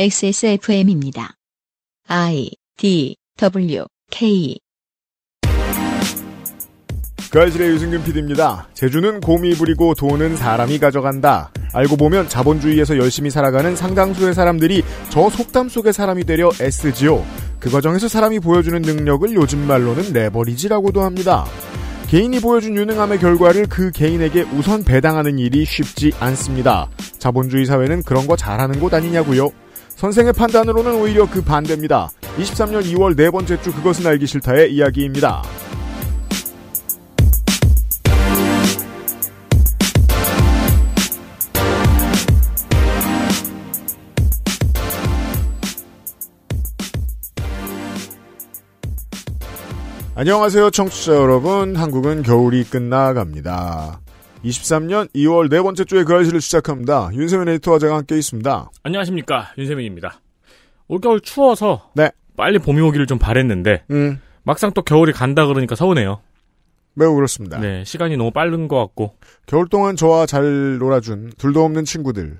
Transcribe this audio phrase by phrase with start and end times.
[0.00, 1.34] XSFM입니다.
[2.06, 4.56] I D W K
[7.32, 8.68] 그 알실의 유승균 PD입니다.
[8.74, 11.50] 제주는 곰이 부리고 돈은 사람이 가져간다.
[11.72, 17.26] 알고 보면 자본주의에서 열심히 살아가는 상당수의 사람들이 저 속담 속의 사람이 되려 애쓰지요.
[17.58, 21.44] 그 과정에서 사람이 보여주는 능력을 요즘 말로는 레버리지라고도 합니다.
[22.06, 26.88] 개인이 보여준 유능함의 결과를 그 개인에게 우선 배당하는 일이 쉽지 않습니다.
[27.18, 29.50] 자본주의 사회는 그런 거 잘하는 곳 아니냐고요?
[29.98, 32.08] 선생의 판단으로는 오히려 그 반대입니다.
[32.38, 35.42] 23년 2월 네 번째 주 그것은 알기 싫다의 이야기입니다.
[50.14, 51.74] 안녕하세요, 청취자 여러분.
[51.74, 53.98] 한국은 겨울이 끝나갑니다.
[54.44, 57.10] 23년 2월 네 번째 주의 그 알실을 시작합니다.
[57.12, 58.70] 윤세민 에디터와 제가 함께 있습니다.
[58.82, 60.20] 안녕하십니까 윤세민입니다.
[60.88, 62.10] 올겨울 추워서 네.
[62.36, 66.20] 빨리 봄이 오기를 좀 바랬는데 음, 막상 또 겨울이 간다 그러니까 서운해요.
[66.94, 67.58] 매우 그렇습니다.
[67.58, 72.38] 네 시간이 너무 빠른 것 같고 겨울 동안 저와 잘 놀아준 둘도 없는 친구들.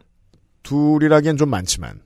[0.62, 2.00] 둘이라기엔 좀 많지만.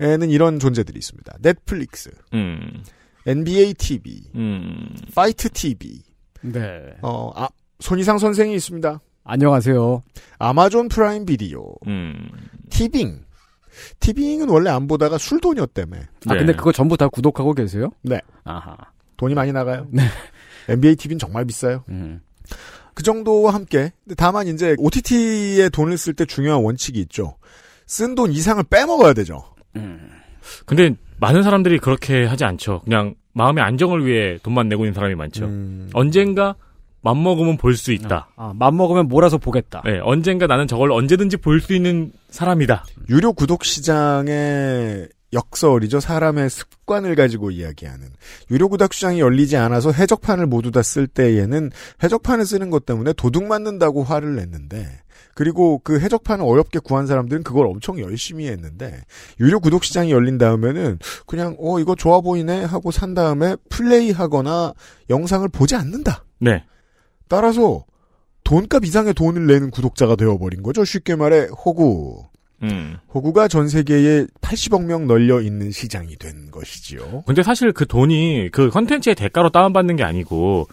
[0.00, 1.36] 에는 이런 존재들이 있습니다.
[1.42, 2.82] 넷플릭스, 음,
[3.26, 6.02] NBA TV, 음, FITE TV,
[6.40, 6.94] 네.
[7.02, 9.00] 어, 아, 손이상 선생이 있습니다.
[9.24, 10.02] 안녕하세요.
[10.38, 12.28] 아마존 프라임 비디오, 음.
[12.70, 13.20] 티빙.
[14.00, 15.96] 티빙은 원래 안 보다가 술도녀였다며.
[15.96, 16.38] 아, 네.
[16.38, 17.90] 근데 그거 전부 다 구독하고 계세요?
[18.02, 18.20] 네.
[18.44, 18.76] 아하.
[19.16, 19.86] 돈이 많이 나가요.
[19.90, 20.02] 네.
[20.68, 21.84] NBA TV는 정말 비싸요.
[21.88, 22.20] 음.
[22.94, 27.36] 그 정도와 함께 근데 다만 이제 OTT에 돈을 쓸 때 중요한 원칙이 있죠.
[27.86, 29.42] 쓴 돈 이상을 빼먹어야 되죠.
[29.76, 30.10] 음.
[30.66, 32.82] 근데 많은 사람들이 그렇게 하지 않죠.
[32.84, 35.46] 그냥 마음의 안정을 위해 돈만 내고 있는 사람이 많죠.
[35.46, 36.56] 음, 언젠가
[37.02, 38.28] 맘먹으면 볼 수 있다.
[38.36, 39.82] 아, 맘먹으면 몰아서 보겠다.
[39.84, 42.84] 네, 언젠가 나는 저걸 언제든지 볼 수 있는 사람이다.
[43.08, 46.00] 유료 구독 시장의 역설이죠.
[46.00, 48.06] 사람의 습관을 가지고 이야기하는.
[48.50, 51.70] 유료 구독 시장이 열리지 않아서 해적판을 모두 다 쓸 때에는
[52.02, 54.86] 해적판을 쓰는 것 때문에 도둑 맞는다고 화를 냈는데
[55.34, 59.00] 그리고 그 해적판을 어렵게 구한 사람들은 그걸 엄청 열심히 했는데
[59.40, 64.74] 유료 구독 시장이 열린 다음에는 그냥 어 이거 좋아 보이네 하고 산 다음에 플레이하거나
[65.08, 66.24] 영상을 보지 않는다.
[66.40, 66.64] 네.
[67.32, 67.86] 따라서
[68.44, 70.84] 돈값 이상의 돈을 내는 구독자가 되어버린 거죠.
[70.84, 72.26] 쉽게 말해 호구.
[72.62, 72.98] 음.
[73.14, 77.22] 호구가 전 세계에 80억 명 널려 있는 시장이 된 것이지요.
[77.26, 80.68] 근데 사실 그 돈이 그 컨텐츠의 대가로 다운받는 게 아니고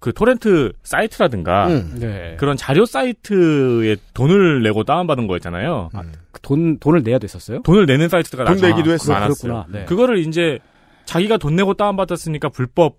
[0.00, 1.96] 그 토렌트 사이트라든가 음.
[2.00, 2.36] 네.
[2.38, 5.90] 그런 자료 사이트에 돈을 내고 다운받은 거였잖아요.
[5.94, 6.12] 음.
[6.30, 7.60] 그 돈, 돈을 내야 됐었어요?
[7.64, 9.12] 돈을 내는 사이트가 돈 나중에 내기도 아, 했어.
[9.12, 9.66] 많았어요.
[9.68, 9.84] 네.
[9.84, 10.58] 그거를 이제
[11.04, 12.96] 자기가 돈 내고 다운받았으니까 불법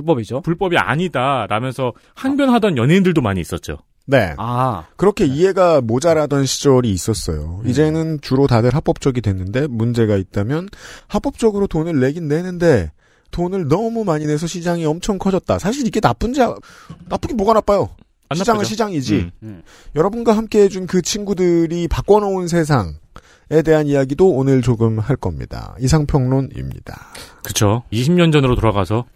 [0.00, 0.40] 불법이죠?
[0.42, 3.78] 불법이 아니다라면서 항변하던 연예인들도 많이 있었죠.
[4.06, 4.34] 네.
[4.38, 7.60] 아, 그렇게 이해가 모자라던 시절이 있었어요.
[7.64, 10.68] 이제는 주로 다들 합법적이 됐는데 문제가 있다면
[11.06, 12.90] 합법적으로 돈을 내긴 내는데
[13.30, 15.58] 돈을 너무 많이 내서 시장이 엄청 커졌다.
[15.60, 16.56] 사실 이게 나쁜지 아-
[17.08, 17.90] 나쁘긴 뭐가 나빠요.
[18.28, 18.68] 안 시장은 나쁘죠?
[18.70, 19.14] 시장이지.
[19.14, 19.30] 음.
[19.42, 19.62] 음.
[19.94, 22.94] 여러분과 함께 해준 그 친구들이 바꿔놓은 세상
[23.52, 25.74] 에 대한 이야기도 오늘 조금 할 겁니다.
[25.80, 27.00] 이상평론입니다.
[27.44, 27.82] 그쵸.
[27.92, 29.06] 20년 전으로 돌아가서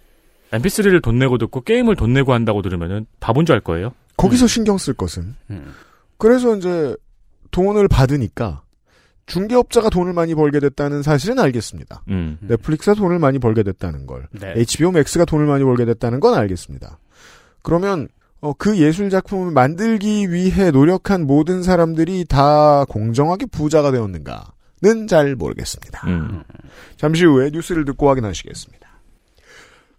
[0.59, 3.93] MP3를 돈 내고 듣고 게임을 돈 내고 한다고 들으면은 바본 줄 알 거예요.
[4.17, 5.73] 거기서 신경 쓸 것은 음.
[6.19, 6.97] 그래서 이제
[7.51, 8.63] 돈을 받으니까
[9.27, 12.03] 중개업자가 돈을 많이 벌게 됐다는 사실은 알겠습니다.
[12.09, 12.39] 음.
[12.43, 14.53] 넷플릭스가 돈을 많이 벌게 됐다는 걸, 네.
[14.57, 16.99] HBO Max가 돈을 많이 벌게 됐다는 건 알겠습니다.
[17.63, 18.09] 그러면
[18.41, 26.07] 어, 그 예술 작품을 만들기 위해 노력한 모든 사람들이 다 공정하게 부자가 되었는가는 잘 모르겠습니다.
[26.09, 26.43] 음.
[26.99, 28.84] 잠시 후에 뉴스를 듣고 확인하시겠습니다.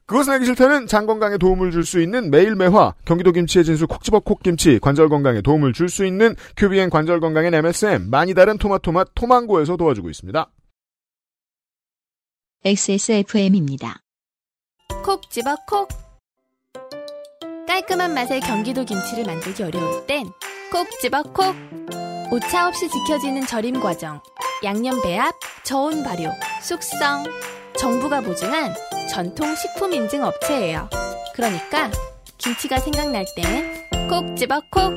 [0.07, 4.19] 그것은 알기 싫다는 장 건강에 도움을 줄 수 있는 매일 매화, 경기도 김치의 진수 콕지버
[4.19, 9.77] 콕김치, 관절 건강에 도움을 줄 수 있는 큐비엔 관절 건강엔 MSM, 많이 다른 토마토맛 토망고에서
[9.77, 10.47] 도와주고 있습니다.
[12.63, 13.99] XSFM입니다.
[15.03, 15.87] 콕 집어 콕
[17.67, 20.25] 깔끔한 맛의 경기도 김치를 만들기 어려울 땐
[20.71, 21.55] 콕 집어 콕
[22.31, 24.19] 오차 없이 지켜지는 절임 과정
[24.63, 25.33] 양념 배합
[25.63, 26.31] 저온 발효
[26.63, 27.23] 숙성
[27.77, 28.73] 정부가 보증한
[29.09, 30.89] 전통 식품 인증 업체예요
[31.33, 31.91] 그러니까
[32.37, 34.93] 김치가 생각날 땐 콕 집어 콕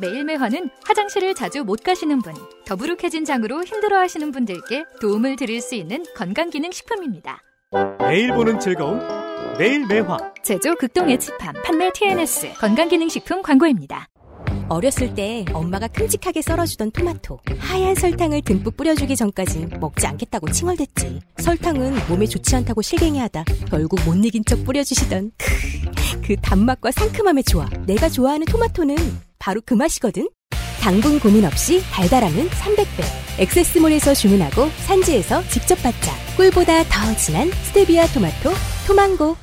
[0.00, 7.40] 매일매화는 화장실을 자주 못 가시는 분, 더부룩해진 장으로 힘들어하시는 분들께 도움을 드릴 수 있는 건강기능식품입니다.
[8.00, 9.00] 매일 보는 즐거움
[9.58, 14.08] 매일 매화 제조 극동의 칩함 판매 TNS 건강기능식품 광고입니다.
[14.72, 22.08] 어렸을 때 엄마가 큼직하게 썰어주던 토마토 하얀 설탕을 듬뿍 뿌려주기 전까지 먹지 않겠다고 칭얼댔지 설탕은
[22.08, 28.08] 몸에 좋지 않다고 실갱이하다 결국 못 이긴 척 뿌려주시던 크, 그 단맛과 상큼함의 조화 내가
[28.08, 28.96] 좋아하는 토마토는
[29.38, 30.28] 바로 그 맛이거든
[30.82, 33.04] 당분 고민 없이 달달함은 300배.
[33.38, 36.12] 액세스몰에서 주문하고 산지에서 직접 받자.
[36.36, 38.50] 꿀보다 더 진한 스테비아 토마토
[38.88, 39.36] 토망고.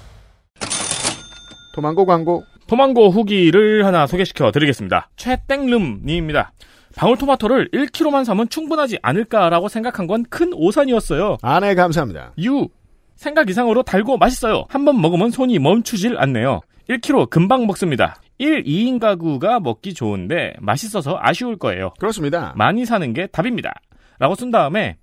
[1.74, 2.44] 토망고 광고.
[2.70, 5.10] 토망고 후기를 하나 소개시켜 드리겠습니다.
[5.16, 6.52] 최땡름님입니다.
[6.96, 11.38] 방울토마토를 1kg만 사면 충분하지 않을까라고 생각한 건 큰 오산이었어요.
[11.42, 12.34] 아, 네, 감사합니다.
[12.44, 12.68] 유
[13.16, 14.66] 생각 이상으로 달고 맛있어요.
[14.70, 16.62] 한 번 먹으면 손이 멈추질 않네요.
[16.90, 18.22] 1kg 금방 먹습니다.
[18.38, 21.94] 1, 2인 가구가 먹기 좋은데 맛있어서 아쉬울 거예요.
[22.00, 22.54] 그렇습니다.
[22.56, 23.74] 많이 사는 게 답입니다.
[24.20, 24.98] 라고 쓴 다음에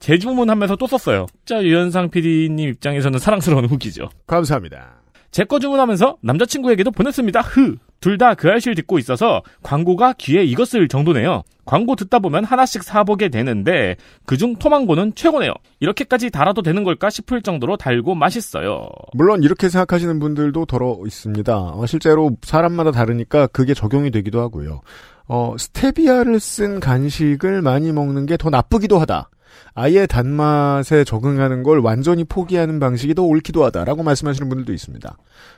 [0.00, 1.26] 재주문하면서 또 썼어요.
[1.44, 4.10] 자, 유현상 PD님 입장에서는 사랑스러운 후기죠.
[4.26, 5.03] 감사합니다.
[5.34, 7.40] 제 거 주문하면서 남자친구에게도 보냈습니다.
[7.40, 7.76] 흐.
[8.00, 11.42] 둘 다 그 알실 듣고 있어서 광고가 귀에 익었을 정도네요.
[11.64, 13.96] 광고 듣다 보면 하나씩 사보게 되는데
[14.26, 15.52] 그중 토망고는 최고네요.
[15.80, 18.86] 이렇게까지 달아도 되는 걸까 싶을 정도로 달고 맛있어요.
[19.14, 21.56] 물론 이렇게 생각하시는 분들도 더러 있습니다.
[21.56, 24.82] 어, 실제로 사람마다 다르니까 그게 적용이 되기도 하고요.
[25.26, 29.30] 어, 스테비아를 쓴 간식을 많이 먹는 게 더 나쁘기도 하다.
[29.74, 35.16] 아예 단맛에 적응하는 걸 완전히 포기하는 방식이 더 옳기도 하다라고 말씀하시는 분들도 있습니다.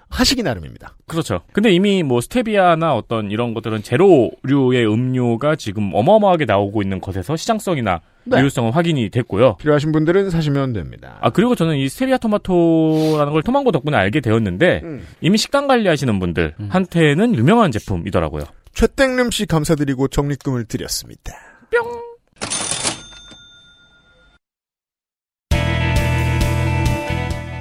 [0.09, 0.95] 하시기 나름입니다.
[1.07, 1.41] 그렇죠.
[1.53, 8.01] 근데 이미 뭐 스테비아나 어떤 이런 것들은 제로류의 음료가 지금 어마어마하게 나오고 있는 것에서 시장성이나
[8.25, 8.41] 네.
[8.41, 9.57] 유효성은 확인이 됐고요.
[9.57, 11.19] 필요하신 분들은 사시면 됩니다.
[11.21, 15.07] 아 그리고 저는 이 스테비아 토마토라는 걸 토망고 덕분에 알게 되었는데 음.
[15.21, 18.45] 이미 식단 관리하시는 분들한테는 유명한 제품이더라고요.
[18.75, 21.33] 최땡름 씨 감사드리고 적립금을 드렸습니다.
[21.71, 22.06] 뿅.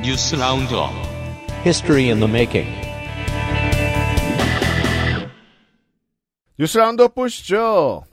[0.06, 0.92] 뉴스 roundup
[1.62, 2.70] History in the Making
[6.60, 8.04] 뉴스 roundup 보시죠.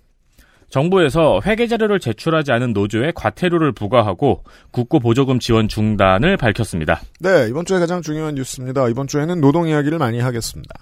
[0.70, 7.02] 정부에서 회계 자료를 제출하지 않은 노조에 과태료를 부과하고 국고 보조금 지원 중단을 밝혔습니다.
[7.20, 8.88] 네, 이번 주에 가장 중요한 뉴스입니다.
[8.88, 10.74] 이번 주에는 노동 이야기를 많이 하겠습니다.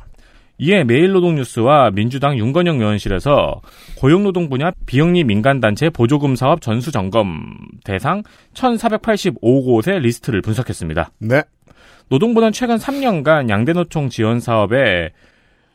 [0.63, 3.63] 이에 매일노동뉴스와 민주당 윤건영 의원실에서
[3.97, 8.23] 고용노동 분야 비영리 민간단체 보조금 사업 전수점검 대상
[8.53, 11.13] 1485곳의 리스트를 분석했습니다.
[11.21, 11.43] 네.
[12.11, 15.13] 노동부는 최근 3년간 양대노총 지원 사업에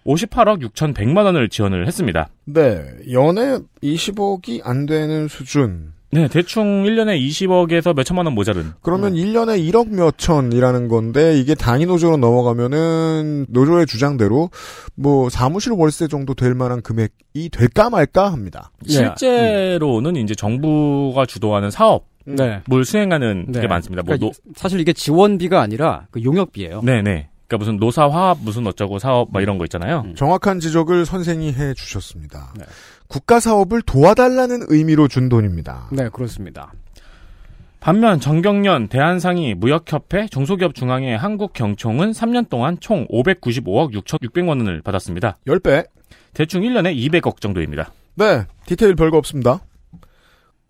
[0.06, 2.28] 58억 6,100만 원을 지원을 했습니다.
[2.46, 5.95] 네, 연에 20억이 안 되는 수준.
[6.16, 8.72] 네, 대충 1년에 20억에서 몇 천만 원 모자른.
[8.82, 14.50] 그러면 1년에 1억 몇 천이라는 건데 이게 단위 노조로 넘어가면은 노조의 주장대로
[14.96, 18.72] 뭐 사무실 월세 정도 될 만한 금액이 될까 말까 합니다.
[18.88, 22.62] 실제로는 이제 정부가 주도하는 사업 네.
[22.66, 23.62] 뭘 수행하는 네.
[23.62, 24.02] 게 많습니다.
[24.04, 26.76] 뭐 그러니까 사실 이게 지원비가 아니라 그 용역비예요.
[26.76, 27.30] 노, 네네.
[27.48, 30.04] 그러니까 무슨 노사 화합 무슨 어쩌고 사업 막 이런 거 있잖아요.
[30.06, 30.16] 음.
[30.16, 32.54] 정확한 지적을 선생이 해 주셨습니다.
[32.58, 32.66] 네.
[33.08, 35.90] 국가 사업을 도와달라는 의미로 준 돈입니다.
[35.92, 36.74] 네, 그렇습니다.
[37.80, 45.38] 반면 정경련, 대한상의, 무역협회, 중소기업 중앙회, 한국경총은 3년 동안 총 595억 6,600만 원을 받았습니다.
[45.46, 45.88] 10배.
[46.34, 47.92] 대충 1년에 200억 정도입니다.
[48.16, 49.62] 네, 디테일 별거 없습니다.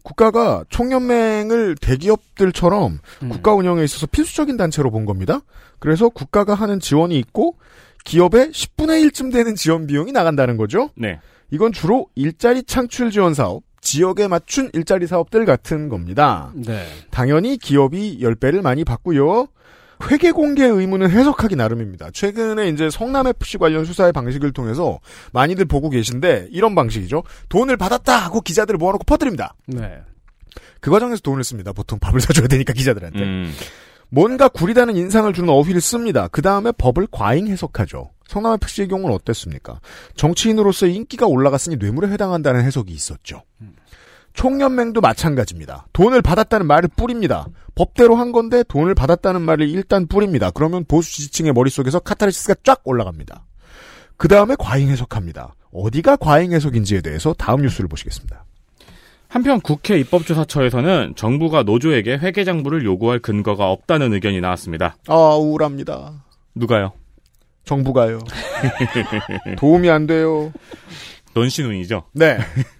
[0.03, 3.29] 국가가 총연맹을 대기업들처럼 음.
[3.29, 5.39] 국가 운영에 있어서 필수적인 단체로 본 겁니다.
[5.79, 7.57] 그래서 국가가 하는 지원이 있고
[8.03, 10.89] 기업의 10분의 1쯤 되는 지원 비용이 나간다는 거죠.
[10.95, 11.19] 네.
[11.51, 16.51] 이건 주로 일자리 창출 지원 사업, 지역에 맞춘 일자리 사업들 같은 겁니다.
[16.55, 16.85] 네.
[17.11, 19.47] 당연히 기업이 10배를 많이 받고요.
[20.11, 22.09] 회계 공개 의무는 해석하기 나름입니다.
[22.11, 24.99] 최근에 이제 성남 FC 관련 수사의 방식을 통해서
[25.31, 27.23] 많이들 보고 계신데 이런 방식이죠.
[27.47, 29.55] 돈을 받았다 하고 기자들을 모아놓고 퍼뜨립니다.
[29.67, 30.01] 네.
[30.81, 31.71] 그 과정에서 돈을 씁니다.
[31.71, 33.19] 보통 밥을 사줘야 되니까 기자들한테.
[33.19, 33.53] 음.
[34.09, 36.27] 뭔가 구리다는 인상을 주는 어휘를 씁니다.
[36.27, 38.11] 그 다음에 법을 과잉 해석하죠.
[38.27, 39.79] 성남 FC의 경우는 어땠습니까?
[40.15, 43.43] 정치인으로서 인기가 올라갔으니 뇌물에 해당한다는 해석이 있었죠.
[44.33, 45.87] 총연맹도 마찬가지입니다.
[45.93, 47.47] 돈을 받았다는 말을 뿌립니다.
[47.73, 50.51] 법대로 한 건데 돈을 받았다는 말을 일단 뿌립니다.
[50.51, 53.45] 그러면 보수 지지층의 머릿속에서 카타르시스가 쫙 올라갑니다.
[54.17, 55.53] 그 다음에 과잉 해석합니다.
[55.71, 58.45] 어디가 과잉 해석인지에 대해서 다음 뉴스를 보시겠습니다.
[59.27, 64.95] 한편 국회 입법조사처에서는 정부가 노조에게 회계장부를 요구할 근거가 없다는 의견이 나왔습니다.
[65.07, 66.23] 아, 우울합니다.
[66.53, 66.93] 누가요?
[67.65, 68.19] 정부가요.
[69.57, 70.53] 도움이 안 돼요.
[71.33, 72.03] 논신운이죠.
[72.13, 72.37] 네.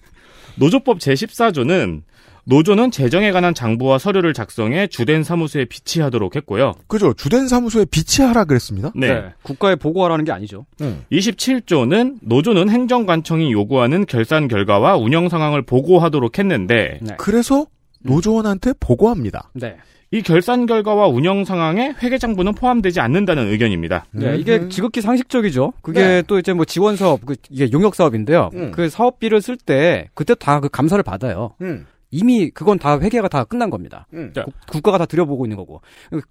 [0.56, 2.04] 노조법 제14조는
[2.48, 6.74] 노조는 재정에 관한 장부와 서류를 작성해 주된 사무소에 비치하도록 했고요.
[6.88, 7.14] 그죠.
[7.14, 8.92] 주된 사무소에 비치하라 그랬습니다.
[8.96, 9.34] 네.
[9.42, 10.66] 국가에 보고하라는 게 아니죠.
[10.82, 11.04] 음.
[11.12, 17.16] 27조는 노조는 행정관청이 요구하는 결산 결과와 운영 상황을 보고하도록 했는데 네.
[17.18, 17.66] 그래서
[18.04, 19.50] 노조원한테 보고합니다.
[19.54, 19.78] 네.
[20.16, 24.06] 이 결산 결과와 운영 상황에 회계장부는 포함되지 않는다는 의견입니다.
[24.12, 24.70] 네, 이게 음.
[24.70, 25.74] 지극히 상식적이죠.
[25.82, 26.22] 그게 네.
[26.26, 28.50] 또 이제 뭐 지원 사업, 그 이게 용역 사업인데요.
[28.54, 28.72] 음.
[28.72, 31.54] 그 사업비를 쓸 때 그때 다 그 감사를 받아요.
[31.62, 31.86] 음.
[32.16, 34.08] 이미 그건 다 회계가 다 끝난 겁니다.
[34.14, 34.32] 음.
[34.34, 35.82] 자, 국- 국가가 다 들여보고 있는 거고.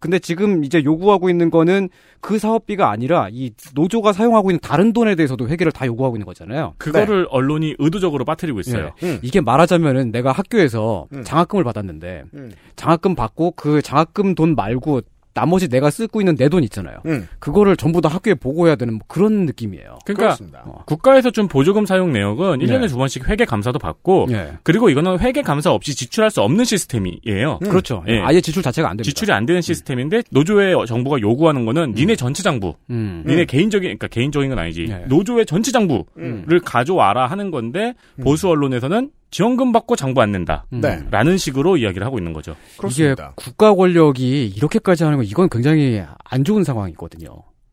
[0.01, 1.89] 근데 지금 이제 요구하고 있는 거는
[2.21, 6.75] 그 사업비가 아니라 이 노조가 사용하고 있는 다른 돈에 대해서도 회계를 다 요구하고 있는 거잖아요.
[6.79, 8.93] 그거를 언론이 의도적으로 빠뜨리고 있어요.
[9.03, 9.07] 예.
[9.07, 9.19] 음.
[9.23, 11.23] 이게 말하자면은 내가 학교에서 음.
[11.25, 12.53] 장학금을 받았는데 음.
[12.77, 15.03] 장학금 받고 그 장학금 돈 말고
[15.35, 16.99] 나머지 내가 쓰고 있는 내 돈 있잖아요.
[17.07, 17.27] 음.
[17.41, 19.99] 그거를 전부 다 학교에 보고해야 되는 뭐 그런 느낌이에요.
[20.05, 20.63] 그러니까 그렇습니다.
[20.67, 20.85] 어.
[20.87, 22.67] 국가에서 준 보조금 사용 내역은 네.
[22.67, 24.53] 1년에 두 번씩 회계 감사도 받고 예.
[24.63, 27.59] 그리고 이거는 회계 감사 없이 지출할 수 없는 시스템이에요.
[27.63, 27.69] 음.
[27.69, 28.05] 그렇죠.
[28.09, 28.21] 예.
[28.21, 29.09] 아예 지출 자체가 안 됩니다.
[29.09, 33.25] 지출이 안 되는 시스템인데 노조의 정부가 요구하는 거는 니네 전체 장부, 음.
[33.27, 34.85] 니네 개인적인 그러니까 개인적인 건 아니지.
[34.89, 35.05] 네.
[35.09, 36.47] 노조의 전체 장부를 음.
[36.65, 40.67] 가져와라 하는 건데 보수 언론에서는 지원금 받고 장부 안 낸다.
[40.73, 40.81] 음.
[40.81, 41.03] 네.
[41.11, 42.53] 라는 식으로 이야기를 하고 있는 거죠.
[42.53, 43.33] 이게 그렇습니다.
[43.37, 47.29] 국가 권력이 이렇게까지 하는 건 이건 굉장히 안 좋은 상황이거든요.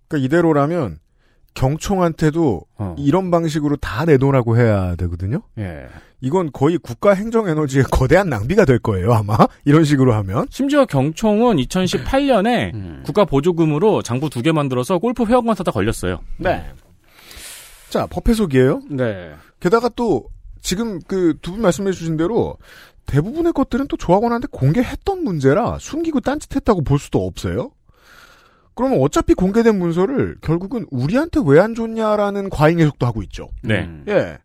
[0.08, 0.98] 그러니까 이대로라면
[1.54, 2.96] 경총한테도 어.
[2.98, 5.42] 이런 방식으로 다 내놓으라고 해야 되거든요.
[5.58, 5.86] 예.
[6.22, 9.36] 이건 거의 국가 행정 에너지의 거대한 낭비가 될 거예요, 아마.
[9.66, 10.46] 이런 식으로 하면.
[10.50, 13.04] 심지어 경총은 2018년에 음.
[13.06, 16.20] 국가 보조금으로 장부 두 개 만들어서 골프 회원권 사다 걸렸어요.
[16.38, 16.64] 네.
[17.90, 18.82] 자, 법회속이에요.
[18.90, 19.32] 네.
[19.60, 20.26] 게다가 또
[20.62, 22.58] 지금 그 두 분 말씀해 주신 대로
[23.08, 27.72] 대부분의 것들은 또 조합원한테 공개했던 문제라 숨기고 딴짓했다고 볼 수도 없어요.
[28.74, 33.50] 그러면 어차피 공개된 문서를 결국은 우리한테 왜 안 줬냐라는 과잉 해석도 하고 있죠.
[33.64, 33.82] 네.
[33.84, 34.06] 음.
[34.08, 34.38] 예.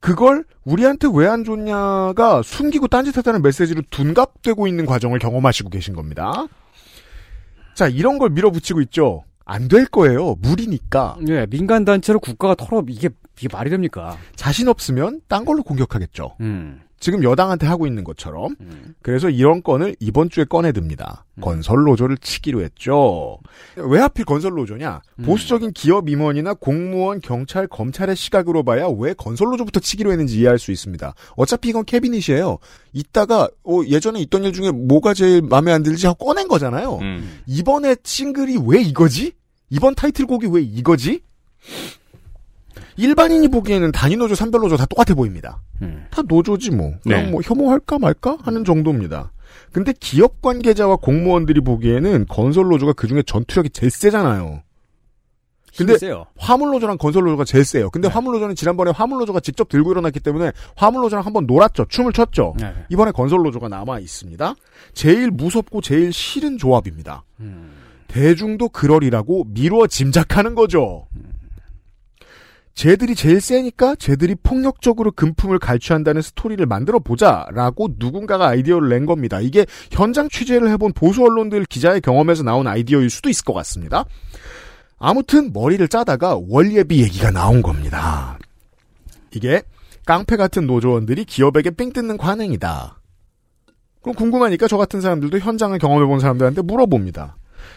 [0.00, 6.46] 그걸 우리한테 왜 안 줬냐가 숨기고 딴짓했다는 메시지로 둔갑되고 있는 과정을 경험하시고 계신 겁니다.
[7.74, 9.24] 자, 이런 걸 밀어붙이고 있죠.
[9.44, 10.36] 안 될 거예요.
[10.40, 11.16] 무리니까.
[11.28, 13.08] 예, 민간 단체로 국가가 털어 이게
[13.38, 14.16] 이게 말이 됩니까?
[14.36, 16.36] 자신 없으면 딴 걸로 공격하겠죠.
[16.40, 16.80] 음.
[17.02, 18.54] 지금 여당한테 하고 있는 것처럼.
[18.60, 18.94] 음.
[19.02, 21.24] 그래서 이런 건을 이번 주에 꺼내듭니다.
[21.40, 23.38] 건설 노조를 치기로 했죠.
[23.74, 25.02] 왜 하필 건설 노조냐?
[25.18, 25.24] 음.
[25.24, 30.70] 보수적인 기업 임원이나 공무원, 경찰, 검찰의 시각으로 봐야 왜 건설 노조부터 치기로 했는지 이해할 수
[30.70, 31.12] 있습니다.
[31.34, 32.58] 어차피 이건 캐비닛이에요.
[32.92, 36.98] 이따가 어, 예전에 있던 일 중에 뭐가 제일 마음에 안 들지 하고 꺼낸 거잖아요.
[36.98, 37.40] 음.
[37.48, 39.32] 이번에 싱글이 왜 이거지?
[39.70, 41.22] 이번 타이틀곡이 왜 이거지?
[42.96, 45.62] 일반인이 보기에는 단위 노조, 산별 노조 다 똑같아 보입니다.
[45.82, 46.06] 음.
[46.10, 46.92] 다 노조지 뭐.
[47.02, 47.30] 그냥 네.
[47.30, 49.32] 뭐 혐오할까 말까 하는 정도입니다.
[49.72, 54.62] 근데 기업 관계자와 공무원들이 보기에는 건설 노조가 그 중에 전투력이 제일 세잖아요.
[55.76, 55.96] 근데.
[56.36, 57.88] 화물 노조랑 건설 노조가 제일 세요.
[57.90, 58.12] 근데 네.
[58.12, 61.86] 화물 노조는 지난번에 화물 노조가 직접 들고 일어났기 때문에 화물 노조랑 한번 놀았죠.
[61.88, 62.54] 춤을 췄죠.
[62.58, 62.74] 네.
[62.90, 64.54] 이번에 건설 노조가 남아 있습니다.
[64.92, 67.24] 제일 무섭고 제일 싫은 조합입니다.
[67.40, 67.72] 음.
[68.06, 71.06] 대중도 그러리라고 미루어 짐작하는 거죠.
[72.74, 79.40] 쟤들이 제일 세니까 쟤들이 폭력적으로 금품을 갈취한다는 스토리를 만들어 보자라고 누군가가 아이디어를 낸 겁니다.
[79.40, 84.04] 이게 현장 취재를 해본 보수 언론들 기자의 경험에서 나온 아이디어일 수도 있을 것 같습니다.
[84.98, 88.38] 아무튼 머리를 짜다가 원예비 얘기가 나온 겁니다.
[89.32, 89.62] 이게
[90.06, 92.98] 깡패 같은 노조원들이 기업에게 삥 뜯는 관행이다.
[94.00, 97.36] 그럼 궁금하니까 저 같은 사람들도 현장을 경험해 본 사람들한테 물어봅니다.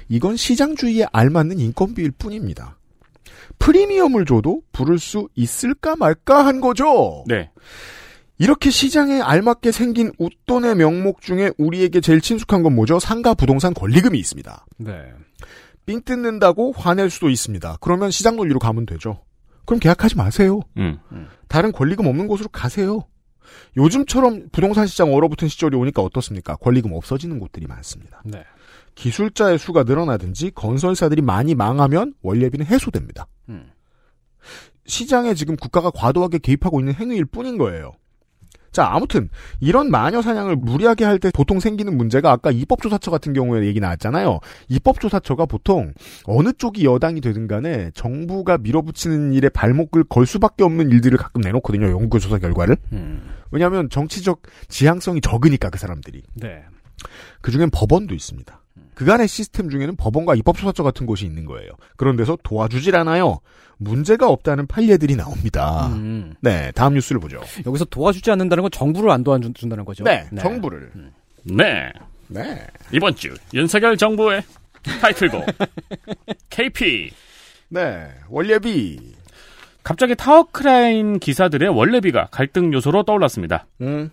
[0.09, 2.77] 이건 시장주의에 알맞는 인건비일 뿐입니다.
[3.59, 7.23] 프리미엄을 줘도 부를 수 있을까 말까 한 거죠.
[7.27, 7.51] 네.
[8.37, 12.99] 이렇게 시장에 알맞게 생긴 웃돈의 명목 중에 우리에게 제일 친숙한 건 뭐죠?
[12.99, 14.65] 상가 부동산 권리금이 있습니다.
[14.77, 14.91] 네.
[15.85, 17.77] 삥 뜯는다고 화낼 수도 있습니다.
[17.79, 19.21] 그러면 시장 논리로 가면 되죠.
[19.65, 20.61] 그럼 계약하지 마세요.
[20.77, 20.99] 음.
[21.47, 23.07] 다른 권리금 없는 곳으로 가세요.
[23.77, 26.55] 요즘처럼 부동산 시장 얼어붙은 시절이 오니까 어떻습니까?
[26.55, 28.21] 권리금 없어지는 곳들이 많습니다.
[28.25, 28.43] 네.
[28.95, 33.27] 기술자의 수가 늘어나든지 건설사들이 많이 망하면 원예비는 해소됩니다.
[33.49, 33.71] 음.
[34.85, 37.93] 시장에 지금 국가가 과도하게 개입하고 있는 행위일 뿐인 거예요.
[38.71, 39.29] 자, 아무튼
[39.61, 44.39] 이런 마녀 사냥을 무리하게 할 때 보통 생기는 문제가 아까 입법조사처 같은 경우에 얘기 나왔잖아요.
[44.67, 45.93] 입법조사처가 보통
[46.25, 51.85] 어느 쪽이 여당이 되든 간에 정부가 밀어붙이는 일에 발목을 걸 수밖에 없는 일들을 가끔 내놓거든요.
[51.89, 52.75] 연구 조사 결과를.
[52.91, 53.33] 음.
[53.49, 56.23] 왜냐하면 정치적 지향성이 적으니까 그 사람들이.
[56.33, 56.61] 네.
[57.41, 58.61] 그 중엔 법원도 있습니다.
[58.95, 61.69] 그간의 시스템 중에는 법원과 입법조사처 같은 곳이 있는 거예요.
[61.97, 63.39] 그런 데서 도와주질 않아요.
[63.77, 65.87] 문제가 없다는 판례들이 나옵니다.
[65.87, 66.33] 음.
[66.41, 67.41] 네, 다음 뉴스를 보죠.
[67.65, 70.03] 여기서 도와주지 않는다는 건 정부를 안 도와준다는 거죠.
[70.03, 70.91] 네, 정부를.
[71.43, 71.91] 네.
[72.27, 72.65] 네.
[72.91, 74.43] 이번 주 윤석열 정부의
[75.01, 75.45] 타이틀곡
[76.49, 77.11] KP.
[77.69, 79.15] 네, 원예비.
[79.83, 83.67] 갑자기 타워크라인 기사들의 원래비가 갈등 요소로 떠올랐습니다.
[83.81, 84.09] 음,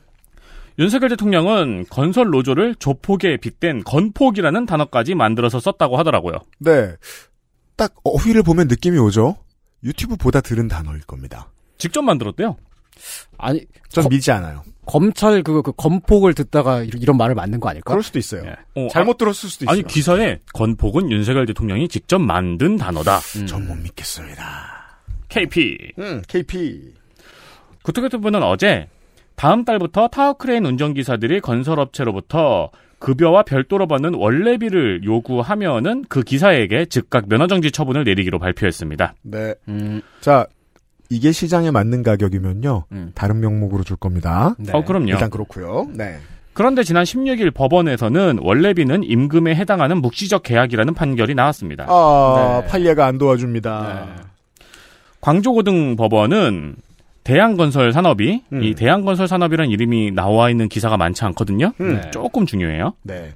[0.78, 6.36] 윤석열 대통령은 건설 노조를 조폭에 빗댄 건폭이라는 단어까지 만들어서 썼다고 하더라고요.
[6.58, 6.94] 네.
[7.76, 9.36] 딱 어휘를 보면 느낌이 오죠?
[9.84, 11.50] 유튜브보다 들은 단어일 겁니다.
[11.78, 12.56] 직접 만들었대요.
[13.38, 14.62] 아니 전 거- 믿지 않아요.
[14.84, 17.90] 검찰 그, 그 건폭을 듣다가 이런, 말을 맞는 거 아닐까?
[17.92, 18.42] 그럴 수도 있어요.
[18.44, 18.56] 예.
[18.80, 19.80] 어, 잘못 들었을 수도 아, 있어요.
[19.84, 23.18] 아니 기사에 건폭은 윤석열 대통령이 직접 만든 단어다.
[23.18, 23.46] 음.
[23.46, 24.98] 전 못 믿겠습니다.
[25.28, 25.92] KP.
[25.98, 26.94] 음, KP.
[27.84, 28.88] 국토교통부는 어제
[29.42, 32.70] 다음 달부터 타워크레인 운전기사들이 건설업체로부터
[33.00, 39.14] 급여와 별도로 받는 월례비를 요구하면은 그 기사에게 즉각 면허정지 처분을 내리기로 발표했습니다.
[39.22, 39.52] 네.
[39.66, 40.46] 음, 자,
[41.10, 42.84] 이게 시장에 맞는 가격이면요.
[42.92, 43.10] 음.
[43.16, 44.54] 다른 명목으로 줄 겁니다.
[44.60, 44.70] 네.
[44.72, 45.08] 어, 그럼요.
[45.08, 45.88] 일단 그렇고요.
[45.92, 46.18] 네.
[46.52, 51.86] 그런데 지난 16일 법원에서는 월례비는 임금에 해당하는 묵시적 계약이라는 판결이 나왔습니다.
[51.88, 52.68] 아, 네.
[52.68, 54.04] 판례가 안 도와줍니다.
[54.16, 54.22] 네.
[55.20, 56.76] 광주고등법원은
[57.24, 58.62] 대한건설 산업이 음.
[58.62, 61.72] 이 대한건설 산업이라는 이름이 나와 있는 기사가 많지 않거든요.
[61.80, 62.00] 음.
[62.00, 62.10] 네.
[62.10, 62.94] 조금 중요해요.
[63.02, 63.34] 네.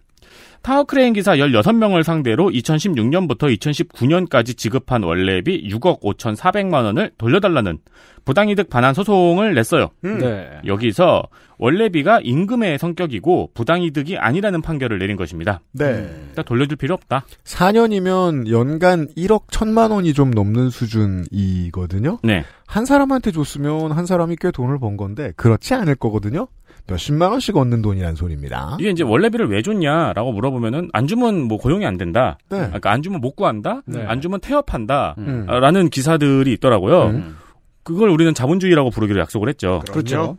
[0.62, 7.78] 타워크레인 기사 16명을 상대로 2016년부터 2019년까지 지급한 월례비 6억 5,400만 원을 돌려달라는
[8.24, 9.90] 부당이득 반환 소송을 냈어요.
[10.04, 10.18] 음.
[10.18, 10.50] 네.
[10.66, 11.22] 여기서
[11.58, 15.60] 원래비가 임금의 성격이고 부당이득이 아니라는 판결을 내린 것입니다.
[15.72, 16.10] 네.
[16.28, 17.24] 일단 돌려줄 필요 없다.
[17.44, 22.18] 4년이면 연간 1억 1천만 원이 좀 넘는 수준이거든요.
[22.24, 22.44] 네.
[22.66, 26.48] 한 사람한테 줬으면 한 사람이 꽤 돈을 번 건데 그렇지 않을 거거든요.
[26.86, 28.76] 몇십만 원씩 얻는 돈이란 소리입니다.
[28.78, 32.38] 이게 이제 원래비를 왜 줬냐라고 물어보면은 안 주면 뭐 고용이 안 된다.
[32.48, 32.58] 네.
[32.58, 33.82] 그러니까 안 주면 못 구한다.
[33.86, 34.04] 네.
[34.04, 35.14] 안 주면 태업한다.
[35.18, 35.46] 음.
[35.46, 37.06] 라는 기사들이 있더라고요.
[37.08, 37.36] 음.
[37.82, 39.82] 그걸 우리는 자본주의라고 부르기로 약속을 했죠.
[39.90, 40.38] 그렇죠.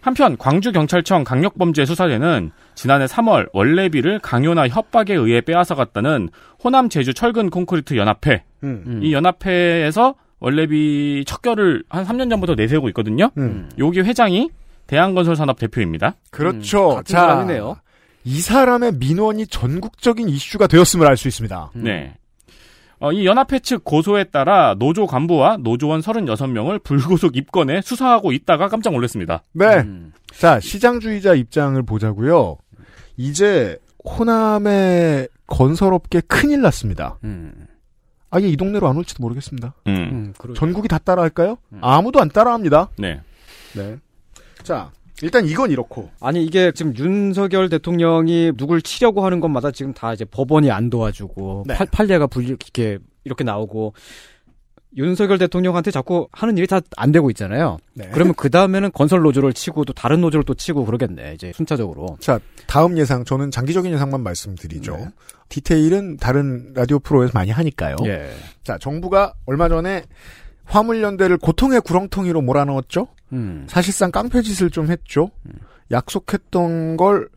[0.00, 6.28] 한편 광주경찰청 강력범죄 수사대는 지난해 3월 원래비를 강요나 협박에 의해 빼앗아갔다는
[6.62, 8.82] 호남 제주 철근 콘크리트 연합회 음.
[8.86, 9.00] 음.
[9.04, 13.30] 이 연합회에서 원래비 척결을 한 3년 전부터 내세우고 있거든요.
[13.38, 13.70] 음.
[13.78, 14.50] 여기 회장이
[14.92, 16.16] 대한건설산업 대표입니다.
[16.30, 16.90] 그렇죠.
[16.90, 17.76] 음, 같은 자, 사람이네요.
[18.24, 21.70] 이 사람의 민원이 전국적인 이슈가 되었음을 알 수 있습니다.
[21.76, 21.84] 음.
[21.84, 22.14] 네.
[23.00, 28.92] 어, 이 연합회 측 고소에 따라 노조 간부와 노조원 36명을 불구속 입건해 수사하고 있다가 깜짝
[28.92, 29.42] 놀랐습니다.
[29.54, 29.78] 네.
[29.78, 30.12] 음.
[30.30, 32.58] 자, 시장주의자 입장을 보자고요.
[33.16, 37.16] 이제 호남의 건설업계 큰일 났습니다.
[37.24, 37.66] 음.
[38.30, 39.74] 아예 이 동네로 안 올지도 모르겠습니다.
[39.86, 40.32] 음.
[40.36, 40.54] 음.
[40.54, 41.56] 전국이 다 따라할까요?
[41.72, 41.78] 음.
[41.80, 42.90] 아무도 안 따라합니다.
[42.98, 43.20] 네.
[43.74, 43.96] 네.
[44.62, 44.90] 자,
[45.22, 46.10] 일단 이건 이렇고.
[46.20, 51.64] 아니 이게 지금 윤석열 대통령이 누굴 치려고 하는 것마다 지금 다 이제 법원이 안 도와주고
[51.66, 51.74] 네.
[51.74, 53.94] 팔, 판례가 불 이렇게 이렇게 나오고
[54.96, 57.78] 윤석열 대통령한테 자꾸 하는 일이 다 안 되고 있잖아요.
[57.94, 58.10] 네.
[58.12, 62.18] 그러면 그 다음에는 건설 노조를 치고 또 다른 노조를 또 치고 그러겠네 이제 순차적으로.
[62.20, 64.96] 자, 다음 예상, 저는 장기적인 예상만 말씀드리죠.
[64.96, 65.08] 네.
[65.48, 67.96] 디테일은 다른 라디오 프로에서 많이 하니까요.
[68.04, 68.30] 예.
[68.64, 70.04] 자, 정부가 얼마 전에
[70.64, 73.08] 화물연대를 고통의 구렁텅이로 몰아넣었죠?
[73.32, 73.66] 음.
[73.68, 75.30] 사실상 깡패짓을 좀 했죠?
[75.90, 77.28] 약속했던 걸,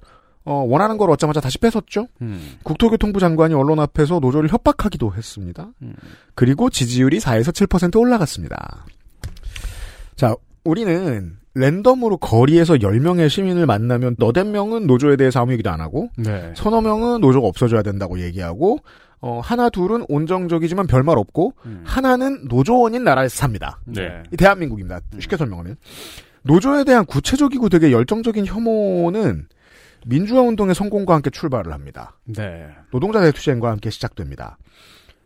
[0.43, 2.07] 어, 원하는 걸 얻자마자 다시 뺏었죠?
[2.21, 2.57] 음.
[2.63, 5.69] 국토교통부 장관이 언론 앞에서 노조를 협박하기도 했습니다.
[5.81, 5.93] 음.
[6.35, 8.85] 그리고 지지율이 4에서 7% 올라갔습니다.
[10.15, 16.09] 자, 우리는 랜덤으로 거리에서 10명의 시민을 만나면 너댓 명은 노조에 대해서 아무 얘기도 안 하고
[16.17, 16.51] 네.
[16.55, 18.79] 서너 명은 노조가 없어져야 된다고 얘기하고
[19.25, 21.81] 어, 하나 둘은 온정적이지만 별말 없고 음.
[21.83, 23.79] 하나는 노조원인 나라에서 삽니다.
[23.83, 24.21] 네.
[24.31, 24.99] 이 대한민국입니다.
[25.19, 25.77] 쉽게 설명하면
[26.43, 29.47] 노조에 대한 구체적이고 되게 열정적인 혐오는
[30.05, 32.19] 민주화 운동의 성공과 함께 출발을 합니다.
[32.25, 32.67] 네.
[32.91, 34.59] 노동자 대투쟁과 함께 시작됩니다.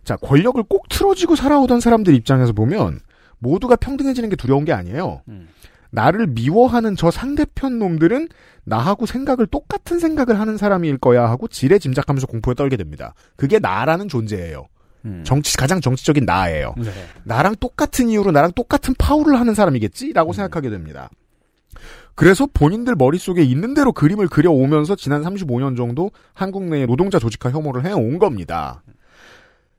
[0.06, 3.02] 자, 권력을 꼭 틀어지고 살아오던 사람들 입장에서 보면
[3.40, 5.24] 모두가 평등해지는 게 두려운 게 아니에요.
[5.28, 5.50] 음.
[5.92, 8.30] 나를 미워하는 저 상대편 놈들은
[8.64, 13.14] 나하고 생각을 똑같은 생각을 하는 사람일 거야 하고 지레 짐작하면서 공포에 떨게 됩니다.
[13.36, 14.68] 그게 나라는 존재예요.
[15.06, 15.24] 음.
[15.26, 16.76] 정치 가장 정치적인 나예요.
[16.78, 16.92] 네.
[17.24, 21.10] 나랑 똑같은 이유로 나랑 똑같은 파울을 하는 사람이겠지라고 생각하게 됩니다.
[22.16, 27.86] 그래서 본인들 머릿속에 있는 대로 그림을 그려오면서 지난 35년 정도 한국 내의 노동자 조직화 혐오를
[27.86, 28.84] 해온 겁니다.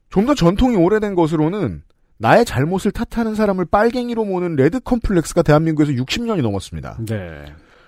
[0.08, 1.82] 좀 더 전통이 오래된 것으로는
[2.20, 6.98] 나의 잘못을 탓하는 사람을 빨갱이로 모는 레드 컴플렉스가 대한민국에서 60년이 넘었습니다.
[7.06, 7.46] 네.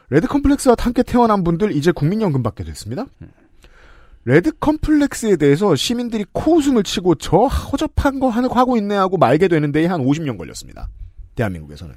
[0.08, 3.04] 레드 컴플렉스와 함께 태어난 분들 이제 국민연금 받게 됐습니다.
[4.24, 9.84] 레드 컴플렉스에 대해서 시민들이 코웃음을 치고 저 허접한 거 하고 있네 하고 말게 되는 데에
[9.84, 10.88] 한 50년 걸렸습니다.
[11.34, 11.94] 대한민국에서는.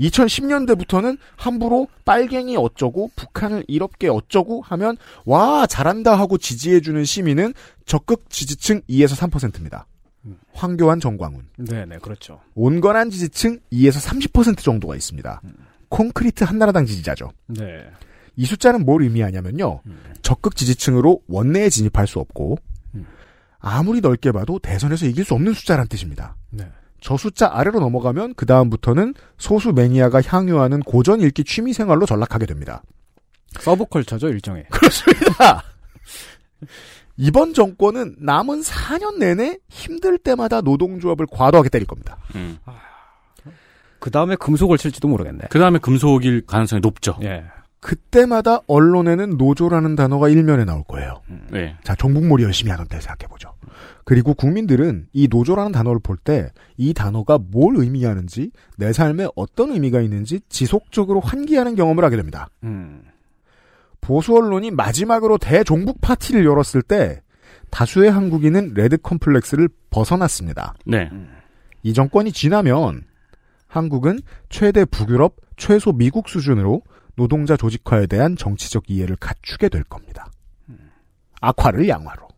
[0.00, 7.52] 2010년대부터는 함부로 빨갱이 어쩌고 북한을 이롭게 어쩌고 하면 와 잘한다 하고 지지해주는 시민은
[7.84, 9.86] 적극 지지층 2에서 3%입니다.
[10.56, 11.46] 황교안 정광훈.
[11.58, 12.40] 네네 그렇죠.
[12.54, 15.40] 온건한 지지층 2에서 30% 정도가 있습니다.
[15.88, 17.30] 콘크리트 한나라당 지지자죠.
[17.46, 17.84] 네.
[18.36, 19.80] 이 숫자는 뭘 의미하냐면요.
[19.86, 19.98] 음.
[20.22, 22.56] 적극 지지층으로 원내에 진입할 수 없고
[22.94, 23.06] 음.
[23.58, 26.36] 아무리 넓게 봐도 대선에서 이길 수 없는 숫자란 뜻입니다.
[26.50, 26.66] 네.
[27.00, 32.82] 저 숫자 아래로 넘어가면 그 다음부터는 소수 매니아가 향유하는 고전 읽기 취미 생활로 전락하게 됩니다.
[33.60, 34.66] 서브컬처죠 일종의.
[34.70, 35.62] 그렇습니다.
[37.16, 42.18] 이번 정권은 남은 4년 내내 힘들 때마다 노동조합을 과도하게 때릴 겁니다.
[42.34, 42.58] 음.
[43.98, 45.44] 그 다음에 금속을 칠지도 모르겠네.
[45.50, 47.16] 그 다음에 금속일 가능성이 높죠.
[47.22, 47.44] 예.
[47.80, 51.22] 그때마다 언론에는 노조라는 단어가 일면에 나올 거예요.
[51.50, 51.76] 네.
[51.84, 53.52] 자, 정북몰이 열심히 하던 때 생각해보죠.
[54.04, 60.00] 그리고 국민들은 이 노조라는 단어를 볼 때 이 단어가 뭘 의미하는지 내 삶에 어떤 의미가
[60.00, 62.48] 있는지 지속적으로 환기하는 경험을 하게 됩니다.
[62.64, 63.02] 음.
[64.06, 67.22] 보수 언론이 마지막으로 대종북 파티를 열었을 때
[67.70, 70.74] 다수의 한국인은 레드 컴플렉스를 벗어났습니다.
[70.86, 71.10] 네.
[71.82, 73.02] 이 정권이 지나면
[73.66, 76.82] 한국은 최대 북유럽, 최소 미국 수준으로
[77.16, 80.30] 노동자 조직화에 대한 정치적 이해를 갖추게 될 겁니다.
[81.40, 82.28] 악화를 양화로.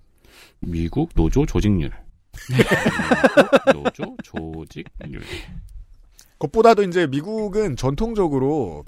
[0.61, 1.91] 미국 노조 조직률.
[3.75, 5.21] 노조 조직률.
[6.39, 8.87] 그것보다도 이제 미국은 전통적으로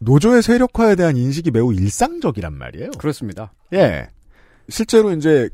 [0.00, 2.90] 노조의 세력화에 대한 인식이 매우 일상적이란 말이에요.
[2.98, 3.52] 그렇습니다.
[3.72, 4.08] 예.
[4.68, 5.48] 실제로 이제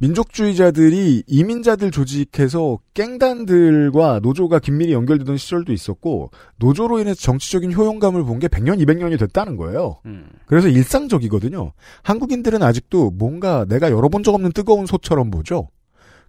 [0.00, 8.46] 민족주의자들이 이민자들 조직해서 깽단들과 노조가 긴밀히 연결되던 시절도 있었고 노조로 인해서 정치적인 효용감을 본 게
[8.46, 9.98] 100년, 200년이 됐다는 거예요.
[10.06, 10.28] 음.
[10.46, 11.72] 그래서 일상적이거든요.
[12.04, 15.68] 한국인들은 아직도 뭔가 내가 열어본 적 없는 뜨거운 소처럼 보죠.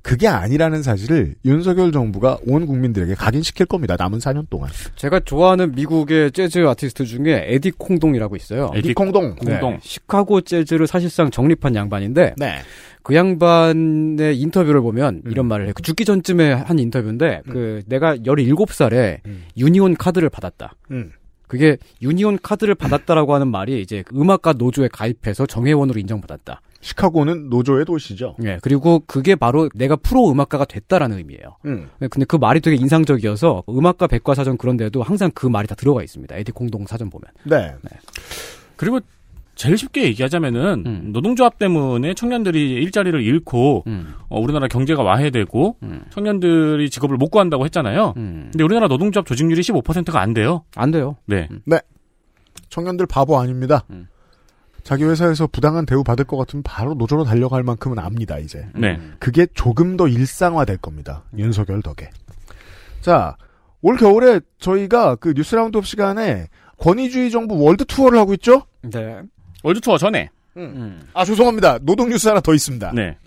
[0.02, 3.96] 그게 아니라는 사실을 윤석열 정부가 온 국민들에게 각인시킬 겁니다.
[3.98, 4.70] 남은 4년 동안.
[4.96, 8.72] 제가 좋아하는 미국의 재즈 아티스트 중에 에디 콩동이라고 있어요.
[8.74, 9.36] 에디 콩동.
[9.44, 9.80] 네, 콩동.
[9.82, 12.60] 시카고 재즈를 사실상 정립한 양반인데 네.
[13.04, 15.32] 그 양반의 인터뷰를 보면 음.
[15.32, 15.72] 이런 말을 해.
[15.74, 19.44] 그 죽기 전쯤에 한 인터뷰인데 그 내가 17살에 음.
[19.58, 20.76] 유니온 카드를 받았다.
[20.92, 21.12] 음.
[21.48, 26.62] 그게 유니온 카드를 받았다라고 하는 말이 이제 그 음악가 노조에 가입해서 정회원으로 인정받았다.
[26.82, 28.36] 시카고는 노조의 도시죠.
[28.44, 28.60] 예.
[28.62, 31.58] 그리고 그게 바로 내가 프로 음악가가 됐다라는 의미예요.
[31.66, 31.90] 음.
[32.00, 36.36] 근데 그 말이 되게 인상적이어서 음악가 백과사전 그런 데도 항상 그 말이 다 들어가 있습니다.
[36.38, 37.32] 에디 공동 사전 보면.
[37.44, 37.76] 네.
[38.76, 39.02] 그리고
[39.60, 41.10] 제일 쉽게 얘기하자면은 음.
[41.12, 44.14] 노동조합 때문에 청년들이 일자리를 잃고 음.
[44.30, 46.06] 어, 우리나라 경제가 와해되고 음.
[46.12, 48.14] 청년들이 직업을 못 구한다고 했잖아요.
[48.16, 48.48] 음.
[48.54, 50.64] 근데 우리나라 노동조합 조직률이 15%가 안 돼요.
[50.78, 51.18] 안 돼요.
[51.26, 51.50] 네.
[52.70, 53.84] 청년들 바보 아닙니다.
[54.90, 54.92] 음.
[54.92, 58.68] 자기 회사에서 부당한 대우 받을 것 같으면 바로 노조로 달려갈 만큼은 압니다, 이제.
[58.74, 58.96] 네.
[58.96, 59.16] 음.
[59.20, 61.24] 그게 조금 더 일상화될 겁니다.
[61.38, 62.10] 윤석열 덕에.
[63.02, 63.38] 자,
[63.82, 66.48] 올 겨울에 저희가 그 뉴스 roundup 시간에
[66.78, 68.64] 권위주의 정부 월드 투어를 하고 있죠?
[68.82, 69.22] 네.
[69.64, 71.02] 월드 투어 전에 음.
[71.14, 71.80] 아, 죄송합니다.
[71.82, 72.92] 노동 뉴스 하나 더 있습니다.
[72.96, 73.18] 네.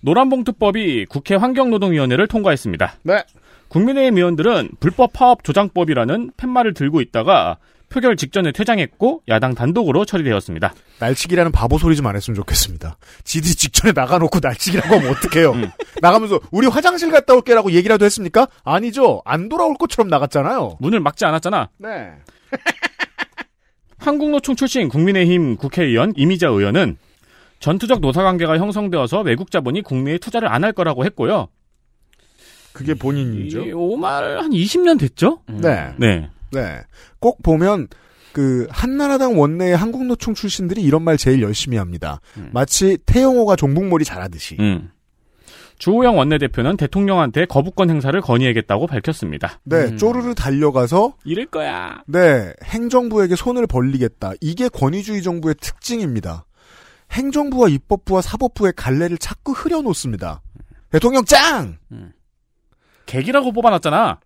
[0.00, 2.96] 노란봉투법이 국회 환경노동위원회를 통과했습니다.
[3.04, 3.24] 네.
[3.68, 10.74] 국민의힘 의원들은 불법 파업 조장법이라는 팻말을 들고 있다가 표결 직전에 퇴장했고 야당 단독으로 처리되었습니다.
[10.98, 12.96] 날치기라는 바보 소리 좀 안 했으면 좋겠습니다.
[13.24, 15.52] 지들이 직전에 나가놓고 날치기라고 하면 어떡해요?
[15.52, 15.70] 음.
[16.02, 18.48] 나가면서 우리 화장실 갔다 올게라고 얘기라도 했습니까?
[18.64, 19.22] 아니죠.
[19.24, 20.76] 안 돌아올 것처럼 나갔잖아요.
[20.80, 21.68] 문을 막지 않았잖아.
[21.78, 22.12] 네.
[23.98, 26.96] 한국노총 출신 국민의힘 국회의원 이미자 의원은
[27.60, 31.48] 전투적 노사관계가 형성되어서 외국 자본이 국내에 투자를 안 할 거라고 했고요.
[32.72, 33.64] 그게 본인이죠.
[33.64, 35.40] 이 오말 한 20년 됐죠?
[35.46, 35.94] 네.
[35.96, 36.28] 네.
[36.56, 36.80] 네.
[37.20, 37.88] 꼭 보면
[38.32, 42.20] 그 한나라당 원내의 한국노총 출신들이 이런 말 제일 열심히 합니다.
[42.52, 44.56] 마치 태영호가 종북몰이 잘하듯이.
[44.60, 44.90] 음.
[45.78, 49.60] 주호영 원내대표는 대통령한테 거부권 행사를 건의하겠다고 밝혔습니다.
[49.64, 49.96] 네, 음.
[49.96, 52.02] 쪼르르 달려가서 이럴 거야.
[52.06, 54.32] 네, 행정부에게 손을 벌리겠다.
[54.40, 56.46] 이게 권위주의 정부의 특징입니다.
[57.12, 60.42] 행정부와 입법부와 사법부의 갈래를 자꾸 흐려놓습니다.
[60.90, 61.78] 대통령 짱!
[63.06, 64.20] 계기라고 뽑아놨잖아.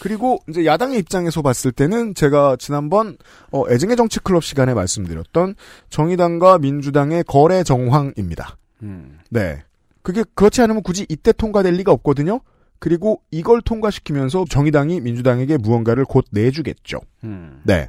[0.00, 3.16] 그리고 이제 야당의 입장에서 봤을 때는 제가 지난번
[3.50, 5.54] 어, 애증의 정치 클럽 시간에 말씀드렸던
[5.90, 8.56] 정의당과 민주당의 거래 정황입니다.
[8.82, 9.18] 음.
[9.30, 9.62] 네.
[10.02, 12.40] 그게 그렇지 않으면 굳이 이때 통과될 리가 없거든요.
[12.80, 16.98] 그리고 이걸 통과시키면서 정의당이 민주당에게 무언가를 곧 내주겠죠.
[17.22, 17.60] 음.
[17.62, 17.88] 네.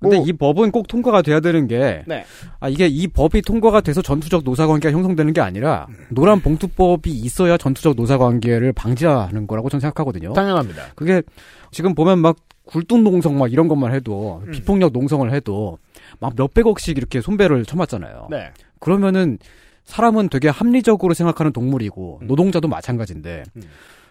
[0.00, 2.24] 근데 뭐- 이 법은 꼭 통과가 돼야 되는 게, 네.
[2.58, 7.96] 아, 이게 이 법이 통과가 돼서 전투적 노사관계가 형성되는 게 아니라, 노란 봉투법이 있어야 전투적
[7.96, 10.32] 노사관계를 방지하는 거라고 저는 생각하거든요.
[10.32, 10.84] 당연합니다.
[10.94, 11.22] 그게
[11.70, 14.52] 지금 보면 막 굴뚝 농성 막 이런 것만 해도, 음.
[14.52, 15.78] 비폭력 농성을 해도,
[16.18, 18.28] 막 몇백억씩 이렇게 손배를 쳐맞잖아요.
[18.30, 18.50] 네.
[18.78, 19.38] 그러면은,
[19.84, 23.62] 사람은 되게 합리적으로 생각하는 동물이고, 노동자도 마찬가지인데, 음.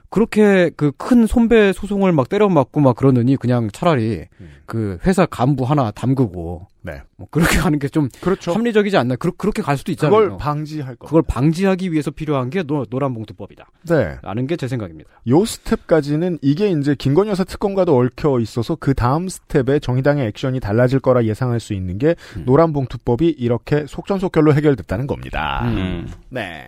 [0.09, 4.49] 그렇게 그 큰 손배 소송을 막 때려맞고 막 그러느니 그냥 차라리 음.
[4.65, 7.01] 그 회사 간부 하나 담그고 네.
[7.17, 8.53] 뭐 그렇게 가는 게 좀 그렇죠.
[8.53, 10.19] 합리적이지 않나 그렇게 갈 수도 있잖아요.
[10.21, 11.05] 그걸 방지할 거.
[11.07, 13.67] 그걸 방지하기 위해서 필요한 게 노, 노란봉투법이다.
[13.89, 14.17] 네.
[14.21, 15.09] 라는 게 제 생각입니다.
[15.27, 20.99] 요 스텝까지는 이게 이제 김건희 여사 특검과도 얽혀 있어서 그 다음 스텝에 정의당의 액션이 달라질
[20.99, 22.43] 거라 예상할 수 있는 게 음.
[22.45, 25.61] 노란봉투법이 이렇게 속전속결로 해결됐다는 겁니다.
[25.65, 26.07] 음.
[26.29, 26.65] 네.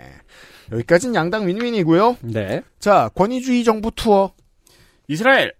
[0.72, 2.18] 여기까지는 양당 윈윈이고요.
[2.22, 2.62] 네.
[2.80, 4.34] 자, 권위주의 정부 투어.
[5.08, 5.54] 이스라엘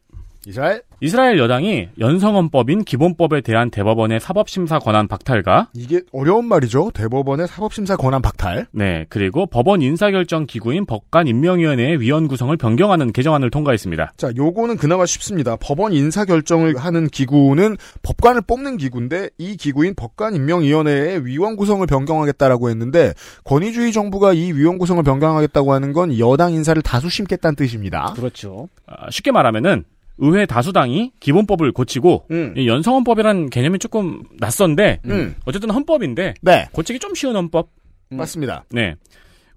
[0.46, 0.84] 이스라엘.
[1.04, 6.92] 이스라엘 여당이 연성헌법인 기본법에 대한 대법원의 사법심사 권한 박탈과 이게 어려운 말이죠.
[6.94, 8.68] 대법원의 사법심사 권한 박탈.
[8.72, 14.14] 네 그리고 법원 인사결정 기구인 법관 임명위원회의 위원 구성을 변경하는 개정안을 통과했습니다.
[14.16, 15.56] 자, 요거는 그나마 쉽습니다.
[15.56, 22.70] 법원 인사 결정을 하는 기구는 법관을 뽑는 기구인데 이 기구인 법관 임명위원회의 위원 구성을 변경하겠다라고
[22.70, 28.14] 했는데 권위주의 정부가 이 위원 구성을 변경하겠다고 하는 건 여당 인사를 다수 심겠다는 뜻입니다.
[28.16, 28.70] 그렇죠.
[28.86, 29.84] 아, 쉽게 말하면은
[30.18, 32.54] 의회 다수당이 기본법을 고치고 음.
[32.58, 35.36] 이 연성헌법이라는 개념이 조금 낯선데 음.
[35.46, 37.70] 어쨌든 헌법인데 네, 고치기 좀 쉬운 헌법.
[38.10, 38.66] 맞습니다.
[38.72, 38.96] 네.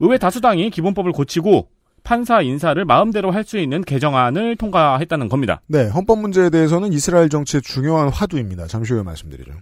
[0.01, 1.69] 의회 다수당이 기본법을 고치고
[2.05, 5.61] 판사 인사를 마음대로 할 수 있는 개정안을 통과했다는 겁니다.
[5.67, 8.67] 네, 헌법 문제에 대해서는 이스라엘 정치의 중요한 화두입니다.
[8.67, 9.53] 잠시 후에 말씀드리죠.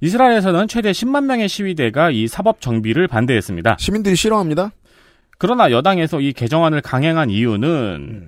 [0.00, 3.76] 이스라엘에서는 최대 10만 명의 시위대가 이 사법 정비를 반대했습니다.
[3.78, 4.72] 시민들이 싫어합니다.
[5.38, 8.26] 그러나 여당에서 이 개정안을 강행한 이유는 음.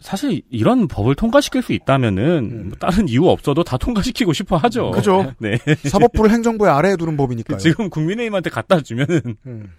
[0.00, 4.88] 사실 이런 법을 통과시킬 수 있다면은 뭐 다른 이유 없어도 다 통과시키고 싶어 하죠.
[4.88, 4.92] 음.
[4.92, 5.32] 그죠.
[5.38, 5.58] 네.
[5.84, 7.58] 사법부를 행정부의 아래에 두는 법이니까요.
[7.58, 9.72] 지금 국민의힘한테 갖다 주면은 음.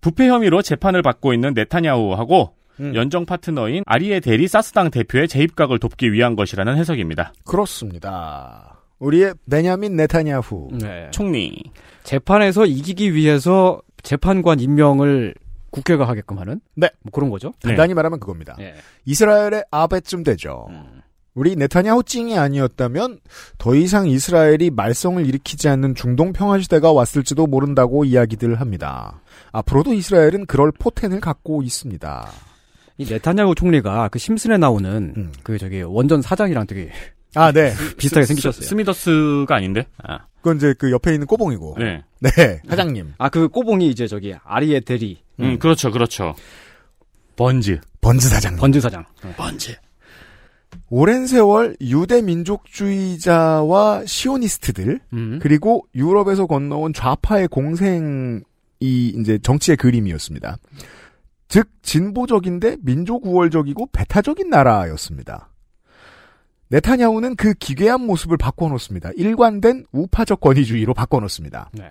[0.00, 2.94] 부패 혐의로 재판을 받고 있는 네타냐후하고 음.
[2.94, 7.32] 연정 파트너인 아리에 대리 사스당 대표의 재입각을 돕기 위한 것이라는 해석입니다.
[7.44, 8.80] 그렇습니다.
[8.98, 10.70] 우리의 베냐민 네타냐후.
[10.80, 11.08] 네.
[11.10, 11.62] 총리.
[12.04, 15.34] 재판에서 이기기 위해서 재판관 임명을
[15.70, 16.88] 국회가 하게끔 하는 네.
[17.02, 17.52] 뭐 그런 거죠.
[17.62, 18.56] 간단히 말하면 그겁니다.
[18.60, 18.74] 예.
[19.04, 20.66] 이스라엘의 아베쯤 되죠.
[20.70, 21.02] 음.
[21.34, 23.18] 우리 네타냐후 찡이 아니었다면
[23.58, 29.20] 더 이상 이스라엘이 말썽을 일으키지 않는 중동 평화 시대가 왔을지도 모른다고 이야기들 합니다.
[29.52, 32.30] 앞으로도 이스라엘은 그럴 포텐을 갖고 있습니다.
[32.98, 35.32] 이 네타냐후 총리가 그 심슨에 나오는 음.
[35.42, 36.90] 그 저기 원전 사장이랑 되게
[37.34, 37.74] 아, 네.
[37.98, 38.62] 비슷하게 스- 생기셨어요.
[38.66, 39.86] 스미더스가 아닌데?
[40.02, 41.76] 아, 그건 이제 그 옆에 있는 꼬봉이고.
[41.78, 42.02] 네.
[42.20, 43.12] 네, 사장님.
[43.18, 46.34] 아 그 꼬봉이 이제 저기 아리에 데리 음, 그렇죠, 그렇죠.
[47.36, 47.80] 번즈.
[48.00, 48.58] 번즈 사장님.
[48.58, 49.04] 번즈 사장.
[49.36, 49.76] 번즈.
[50.88, 55.38] 오랜 세월 유대 민족주의자와 시오니스트들 음.
[55.42, 58.42] 그리고 유럽에서 건너온 좌파의 공생이
[58.80, 60.56] 이제 정치의 그림이었습니다.
[61.48, 65.50] 즉 진보적인데 민족 우월적이고 배타적인 나라였습니다.
[66.68, 69.10] 네타냐후는 그 기괴한 모습을 바꿔놓습니다.
[69.16, 71.70] 일관된 우파적 권위주의로 바꿔놓습니다.
[71.72, 71.90] 네.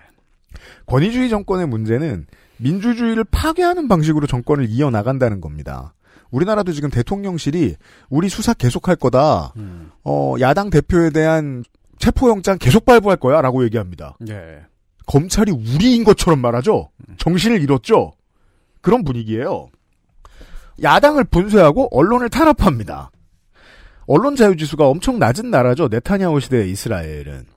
[0.86, 2.28] 권위주의 정권의 문제는
[2.58, 5.94] 민주주의를 파괴하는 방식으로 정권을 이어나간다는 겁니다.
[6.32, 7.76] 우리나라도 지금 대통령실이
[8.10, 9.54] 우리 수사 계속할 거다.
[9.58, 9.92] 음.
[10.04, 11.64] 어, 야당 대표에 대한
[12.00, 14.18] 체포영장 계속 발부할 거야 라고 얘기합니다.
[14.30, 14.62] 예.
[15.06, 16.90] 검찰이 우리인 것처럼 말하죠?
[17.18, 18.14] 정신을 잃었죠?
[18.82, 19.68] 그런 분위기예요.
[20.82, 23.12] 야당을 분쇄하고 언론을 탄압합니다.
[24.08, 25.88] 언론 자유지수가 엄청 낮은 나라죠.
[25.88, 27.55] 네타냐후 시대의 이스라엘은.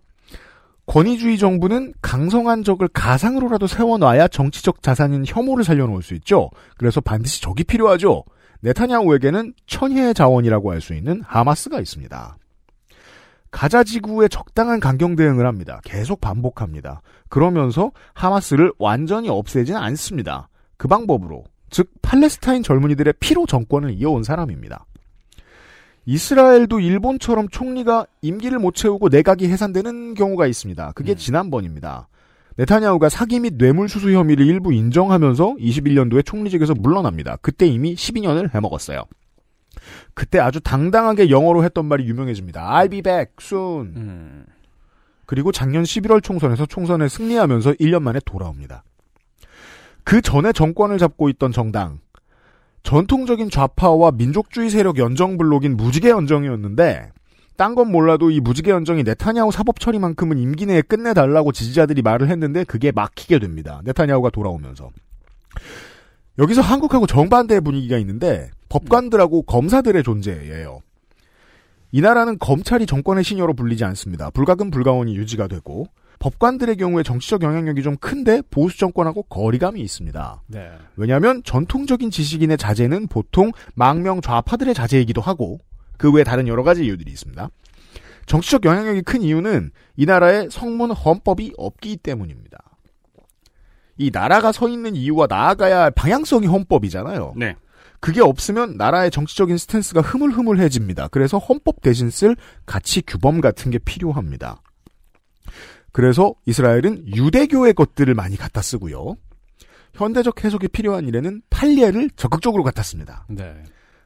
[0.89, 6.51] 권위주의 정부는 강성한 적을 가상으로라도 세워놔야 정치적 자산인 혐오를 살려놓을 수 있죠.
[6.79, 8.25] 그래서 반드시 적이 필요하죠.
[8.61, 12.37] 네타냐후에게는 천혜의 자원이라고 할 수 있는 하마스가 있습니다.
[13.51, 15.81] 가자 지구에 적당한 강경 대응을 합니다.
[15.85, 17.03] 계속 반복합니다.
[17.29, 20.49] 그러면서 하마스를 완전히 없애진 않습니다.
[20.79, 24.87] 그 방법으로 즉 팔레스타인 젊은이들의 피로 정권을 이어온 사람입니다.
[26.09, 30.93] 이스라엘도 일본처럼 총리가 임기를 못 채우고 내각이 해산되는 경우가 있습니다.
[30.95, 32.09] 그게 지난번입니다.
[32.57, 37.37] 네타냐후가 사기 및 뇌물 수수 혐의를 일부 인정하면서 21년도에 총리직에서 물러납니다.
[37.43, 39.05] 그때 이미 12년을 해먹었어요.
[40.15, 42.63] 그때 아주 당당하게 영어로 했던 말이 유명해집니다.
[42.63, 43.93] I'll be back soon.
[43.95, 44.47] 음.
[45.27, 48.83] 그리고 작년 11월 총선에서 총선에 승리하면서 1년 만에 돌아옵니다.
[50.05, 52.01] 그 전에 정권을 잡고 있던 정당,
[52.89, 57.11] 전통적인 좌파와 민족주의 세력 연정 블록인 무지개 연정이었는데,
[57.59, 62.65] 딴 건 몰라도 이 무지개 연정이 네타냐후 사법 처리만큼은 임기 내에 끝내달라고 지지자들이 말을 했는데
[62.65, 63.83] 그게 막히게 됩니다.
[63.85, 64.89] 네타냐후가 돌아오면서.
[66.39, 70.81] 여기서 한국하고 정반대의 분위기가 있는데 법관들하고 검사들의 존재예요.
[71.91, 74.31] 이 나라는 검찰이 정권의 신여로 불리지 않습니다.
[74.31, 75.87] 불가금 불가원이 유지가 되고
[76.19, 80.43] 법관들의 경우에 정치적 영향력이 좀 큰데 보수 정권하고 거리감이 있습니다.
[80.49, 80.71] 네.
[80.97, 85.59] 왜냐하면 전통적인 지식인의 자제는 보통 망명 좌파들의 자제이기도 하고
[85.97, 87.49] 그 외에 다른 여러 가지 이유들이 있습니다.
[88.27, 92.59] 정치적 영향력이 큰 이유는 이 나라에 성문 헌법이 없기 때문입니다.
[93.97, 97.35] 이 나라가 서 있는 이유와 나아가야 할 방향성이 헌법이잖아요.
[97.37, 97.57] 네.
[98.01, 101.09] 그게 없으면 나라의 정치적인 스탠스가 흐물흐물해집니다.
[101.09, 104.61] 그래서 헌법 대신 쓸 가치 규범 같은 게 필요합니다.
[105.93, 109.17] 그래서 이스라엘은 유대교의 것들을 많이 갖다 쓰고요.
[109.95, 113.27] 현대적 해석이 필요한 일에는 판례를 적극적으로 갖다 씁니다.
[113.29, 113.63] 네.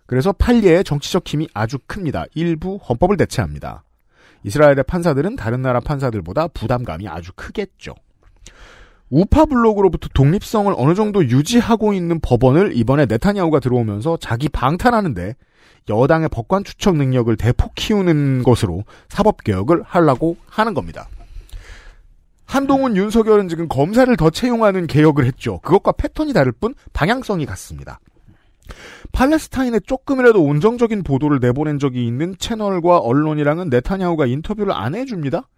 [0.07, 2.25] 그래서 판례의 정치적 힘이 아주 큽니다.
[2.35, 3.85] 일부 헌법을 대체합니다.
[4.45, 7.95] 이스라엘의 판사들은 다른 나라 판사들보다 부담감이 아주 크겠죠.
[9.13, 15.37] 우파 블록으로부터 독립성을 어느 정도 유지하고 있는 법원을 이번에 네타냐후가 들어오면서 자기 방탄하는데
[15.91, 21.09] 여당의 법관 추천 능력을 대폭 키우는 것으로 사법 개혁을 하려고 하는 겁니다.
[22.47, 25.59] 한동훈 윤석열은 지금 검사를 더 채용하는 개혁을 했죠.
[25.59, 28.01] 그것과 패턴이 다를 뿐 방향성이 같습니다.
[29.13, 35.49] 팔레스타인에 조금이라도 온정적인 보도를 내보낸 적이 있는 채널과 언론이랑은 네타냐후가 인터뷰를 안 해줍니다.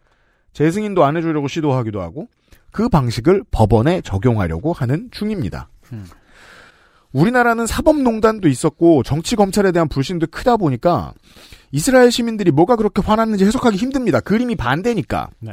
[0.52, 2.26] 재승인도 안 해주려고 시도하기도 하고
[2.74, 5.68] 그 방식을 법원에 적용하려고 하는 중입니다.
[7.12, 11.14] 우리나라는 사법농단도 있었고 정치 검찰에 대한 불신도 크다 보니까
[11.70, 14.18] 이스라엘 시민들이 뭐가 그렇게 화났는지 해석하기 힘듭니다.
[14.18, 15.30] 그림이 반대니까.
[15.38, 15.52] 네.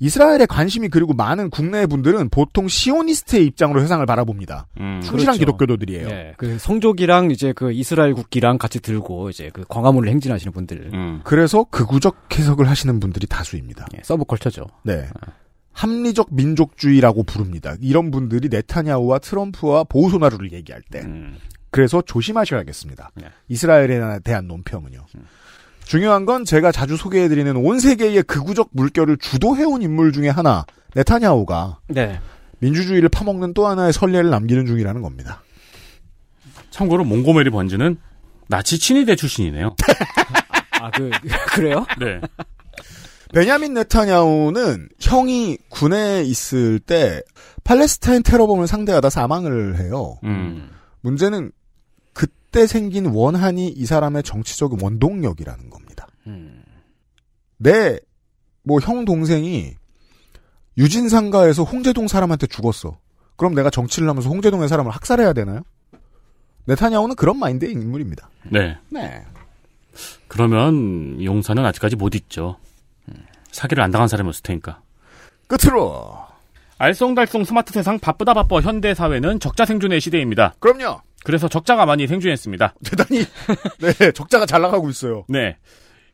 [0.00, 4.66] 이스라엘에 관심이 그리고 많은 국내 분들은 보통 시오니스트의 입장으로 세상을 바라봅니다.
[4.80, 5.00] 음.
[5.02, 5.38] 충실한 그렇죠.
[5.38, 6.08] 기독교도들이에요.
[6.08, 10.90] 예, 그 성족이랑 이제 그 이스라엘 국기랑 같이 들고 이제 그 광화문을 행진하시는 분들.
[10.92, 11.20] 음.
[11.22, 13.86] 그래서 극우적 해석을 하시는 분들이 다수입니다.
[13.96, 14.66] 예, 서브컬처죠.
[14.82, 15.06] 네.
[15.74, 17.74] 합리적 민족주의라고 부릅니다.
[17.80, 21.00] 이런 분들이 네타냐후와 트럼프와 보우소나루를 얘기할 때.
[21.00, 21.36] 음.
[21.70, 23.10] 그래서 조심하셔야겠습니다.
[23.16, 23.26] 네.
[23.48, 25.04] 이스라엘에 대한 논평은요.
[25.84, 32.20] 중요한 건 제가 자주 소개해드리는 온 세계의 극우적 물결을 주도해온 인물 중에 하나, 네타냐후가 네.
[32.60, 35.42] 민주주의를 파먹는 또 하나의 선례를 남기는 중이라는 겁니다.
[36.70, 37.98] 참고로 몽고메리 번즈는
[38.48, 39.74] 나치 친위대 출신이네요.
[40.80, 41.10] 아, 그,
[41.54, 41.84] 그래요?
[41.98, 42.20] 네.
[43.34, 47.20] 베냐민 네타냐후는 형이 군에 있을 때
[47.64, 50.18] 팔레스타인 테러범을 상대하다 사망을 해요.
[50.22, 50.70] 음.
[51.00, 51.50] 문제는
[52.12, 56.06] 그때 생긴 원한이 이 사람의 정치적 원동력이라는 겁니다.
[56.28, 56.62] 음.
[57.56, 57.98] 내,
[58.62, 59.74] 뭐, 형 동생이
[60.78, 62.98] 유진상가에서 홍제동 사람한테 죽었어.
[63.36, 65.62] 그럼 내가 정치를 하면서 홍제동의 사람을 학살해야 되나요?
[66.66, 68.30] 네타냐후는 그런 마인드의 인물입니다.
[68.50, 68.78] 네.
[68.90, 69.24] 네.
[70.28, 72.58] 그러면 용사는 아직까지 못 잊죠.
[73.54, 74.80] 사기를 안 당한 사람이었을 테니까.
[75.46, 76.18] 끝으로.
[76.78, 80.54] 알쏭달쏭 스마트 세상 바쁘다 바빠 현대 사회는 적자 생존의 시대입니다.
[80.58, 81.00] 그럼요.
[81.24, 82.74] 그래서 적자가 많이 생존했습니다.
[82.84, 83.24] 대단히,
[83.80, 85.24] 네, 적자가 잘 나가고 있어요.
[85.28, 85.56] 네.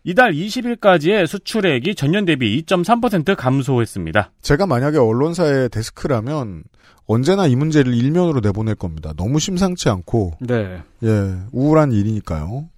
[0.05, 4.33] 이달 20일까지의 수출액이 전년 대비 2.3% 감소했습니다.
[4.40, 6.62] 제가 만약에 언론사의 데스크라면
[7.07, 9.12] 언제나 이 문제를 일면으로 내보낼 겁니다.
[9.16, 10.83] 너무 심상치 않고, 네.
[11.03, 12.69] 예, 우울한 일이니까요.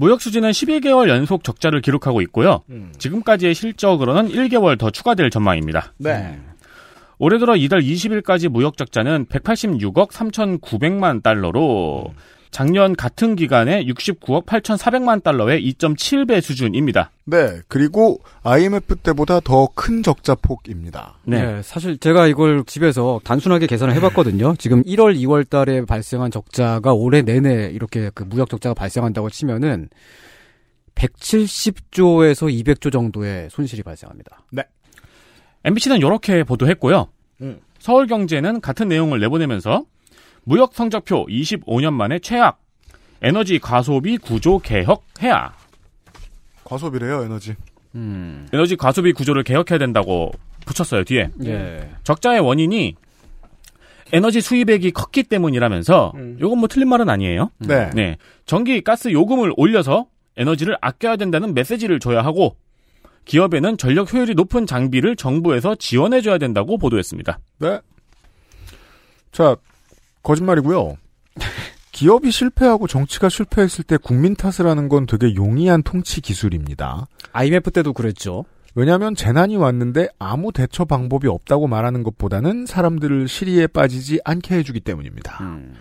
[0.00, 2.62] 무역 수지는 11개월 연속 적자를 기록하고 있고요.
[2.96, 5.92] 지금까지의 실적으로는 1개월 더 추가될 전망입니다.
[5.98, 6.40] 네.
[7.18, 12.14] 올해 들어 이달 20일까지 무역 적자는 186억 3,900만 달러로
[12.50, 17.10] 작년 같은 기간에 69억 8,400만 달러의 2.7배 수준입니다.
[17.24, 21.14] 네, 그리고 IMF 때보다 더 큰 적자 폭입니다.
[21.24, 21.62] 네.
[21.62, 24.56] 사실 제가 이걸 집에서 단순하게 계산을 해봤거든요.
[24.58, 29.88] 지금 1월, 2월 달에 발생한 적자가 올해 내내 이렇게 그 무역 적자가 발생한다고 치면은
[30.94, 34.42] 170조에서 200조 정도의 손실이 발생합니다.
[35.64, 37.08] MBC는 이렇게 보도했고요.
[37.42, 37.60] 음.
[37.78, 39.84] 서울경제는 같은 내용을 내보내면서
[40.44, 42.60] 무역 성적표 25년 만에 최악,
[43.22, 45.52] 에너지 과소비 구조 개혁 해야.
[46.64, 47.54] 과소비래요, 에너지.
[47.94, 48.46] 음.
[48.52, 50.30] 에너지 과소비 구조를 개혁해야 된다고
[50.64, 51.30] 붙였어요, 뒤에.
[51.44, 51.90] 예.
[52.04, 52.94] 적자의 원인이
[54.12, 57.50] 에너지 수입액이 컸기 때문이라면서 요건 뭐 틀린 말은 아니에요.
[57.58, 57.90] 네.
[57.94, 58.16] 네.
[58.44, 62.56] 전기, 가스 요금을 올려서 에너지를 아껴야 된다는 메시지를 줘야 하고
[63.24, 67.38] 기업에는 전력 효율이 높은 장비를 정부에서 지원해 줘야 된다고 보도했습니다.
[67.58, 67.80] 네.
[69.30, 69.56] 자,
[70.22, 70.96] 거짓말이고요.
[71.92, 77.06] 기업이 실패하고 정치가 실패했을 때 국민 탓을 하는 건 되게 용이한 통치 기술입니다.
[77.32, 78.44] IMF 때도 그랬죠.
[78.74, 85.38] 왜냐하면 재난이 왔는데 아무 대처 방법이 없다고 말하는 것보다는 사람들을 시리에 빠지지 않게 해주기 때문입니다.
[85.42, 85.74] 음.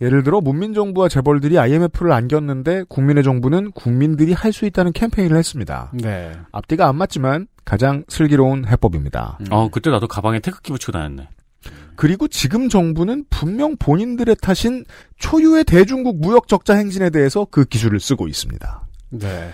[0.00, 5.92] 예를 들어 문민정부와 재벌들이 IMF를 안겼는데 국민의 정부는 국민들이 할 수 있다는 캠페인을 했습니다.
[5.94, 6.32] 네.
[6.50, 9.38] 앞뒤가 안 맞지만 가장 슬기로운 해법입니다.
[9.50, 11.28] 어, 그때 나도 가방에 태극기 붙이고 다녔네.
[11.96, 14.84] 그리고 지금 정부는 분명 본인들의 탓인
[15.18, 18.88] 초유의 대중국 무역 적자 행진에 대해서 그 기술을 쓰고 있습니다.
[19.10, 19.50] 네.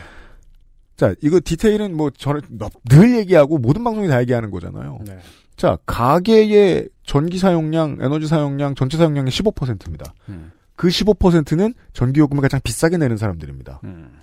[0.96, 2.40] 자, 이거 디테일은 뭐 저는
[2.88, 4.98] 늘 얘기하고 모든 방송이 다 얘기하는 거잖아요.
[5.06, 5.18] 네.
[5.56, 10.14] 자, 가계의 전기 사용량, 에너지 사용량, 전체 사용량의 15%입니다.
[10.28, 10.52] 음.
[10.76, 13.80] 그 15%는 전기요금을 가장 비싸게 내는 사람들입니다.
[13.84, 14.20] 음.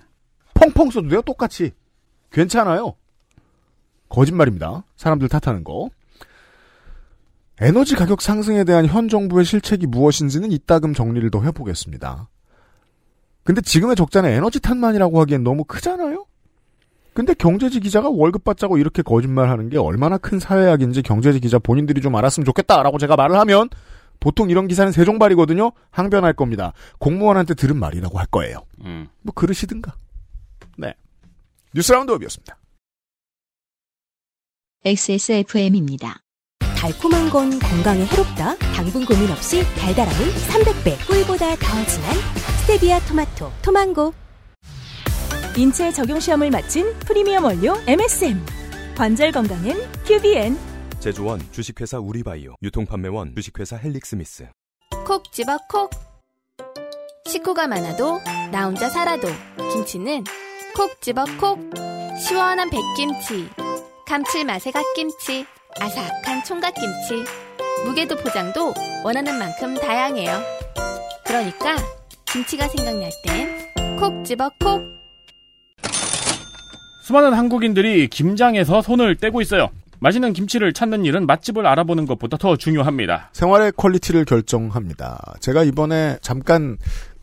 [0.54, 1.72] 펑펑 써도 돼요, 똑같이.
[2.32, 2.94] 괜찮아요.
[4.08, 4.84] 거짓말입니다.
[4.96, 5.90] 사람들 탓하는 거.
[7.60, 12.28] 에너지 가격 상승에 대한 현 정부의 실책이 무엇인지는 이따금 정리를 더 해보겠습니다.
[13.44, 16.26] 근데 지금의 적자는 에너지 탓만이라고 하기엔 너무 크잖아요?
[17.14, 22.14] 근데 경제지 기자가 월급 받자고 이렇게 거짓말하는 게 얼마나 큰 사회악인지 경제지 기자 본인들이 좀
[22.14, 23.70] 알았으면 좋겠다라고 제가 말을 하면
[24.20, 25.72] 보통 이런 기사는 세종발이거든요.
[25.90, 26.74] 항변할 겁니다.
[26.98, 28.66] 공무원한테 들은 말이라고 할 거예요.
[28.84, 29.08] 음.
[29.22, 29.94] 뭐 그러시든가.
[30.76, 30.94] 네.
[31.74, 32.58] 뉴스 라운드업이었습니다.
[34.84, 36.25] XSFM입니다.
[36.86, 38.56] 달콤한 건 건강에 해롭다.
[38.76, 41.06] 당분 고민 없이 달달함은 300배.
[41.08, 42.14] 꿀보다 더 진한
[42.60, 44.14] 스테비아 토마토, 토망고.
[45.56, 48.40] 인체 적용 시험을 마친 프리미엄 원료 MSM.
[48.96, 50.56] 관절 건강엔 QBN.
[51.00, 54.46] 제조원 주식회사 우리바이오 유통판매원 주식회사 헬릭스미스
[55.04, 55.90] 콕 집어 콕.
[57.26, 58.20] 식구가 많아도
[58.52, 59.26] 나 혼자 살아도
[59.72, 60.22] 김치는
[60.76, 61.58] 콕 집어 콕.
[62.16, 63.48] 시원한 백김치,
[64.06, 65.46] 감칠맛의 갓김치,
[65.80, 67.24] 아삭한 총각김치.
[67.84, 68.72] 무게도 포장도
[69.04, 70.40] 원하는 만큼 다양해요.
[71.24, 71.76] 그러니까
[72.26, 73.66] 김치가 생각날 땐
[73.98, 74.82] 콕 집어 콕.
[77.02, 79.68] 수많은 한국인들이 김장에서 손을 떼고 있어요.
[80.00, 83.30] 맛있는 김치를 찾는 일은 맛집을 알아보는 것보다 더 중요합니다.
[83.32, 85.34] 생활의 quality를 결정합니다.
[85.40, 86.76] 제가 이번에 잠깐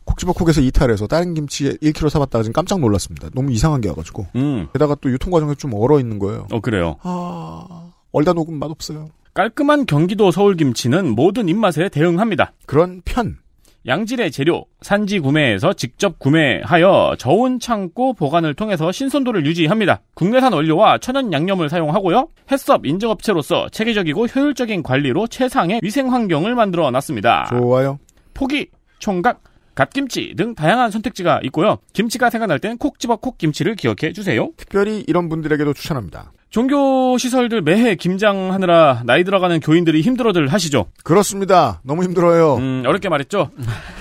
[0.04, 3.28] 콕 집어 콕에서 이탈해서 다른 김치 1kg 사봤다가 지금 깜짝 놀랐습니다.
[3.34, 4.26] 너무 이상한 게 와가지고.
[4.34, 6.46] 음, 게다가 또 유통 과정에 좀 얼어 있는 거예요.
[6.50, 6.96] 어 그래요.
[7.02, 7.83] 아,
[8.14, 9.08] 얼다 녹으면 맛없어요.
[9.34, 12.52] 깔끔한 경기도 서울 김치는 모든 입맛에 대응합니다.
[12.64, 13.36] 그런 편.
[13.86, 20.00] 양질의 재료, 산지 구매에서 직접 구매하여 저온 창고 보관을 통해서 신선도를 유지합니다.
[20.14, 22.28] 국내산 원료와 천연 양념을 사용하고요.
[22.50, 27.46] 햇섭 인증업체로서 체계적이고 효율적인 관리로 최상의 위생 환경을 만들어 놨습니다.
[27.50, 27.98] 좋아요.
[28.32, 28.68] 포기,
[29.00, 29.42] 총각,
[29.74, 31.78] 갓김치 등 다양한 선택지가 있고요.
[31.92, 34.50] 김치가 생각날 땐 콕 집어 콕 김치를 기억해 주세요.
[34.56, 36.32] 특별히 이런 분들에게도 추천합니다.
[36.54, 40.86] 종교 시설들 매해 김장하느라 나이 들어가는 교인들이 힘들어들 하시죠.
[41.02, 41.80] 그렇습니다.
[41.82, 42.58] 너무 힘들어요.
[42.58, 43.50] 음, 어렵게 말했죠.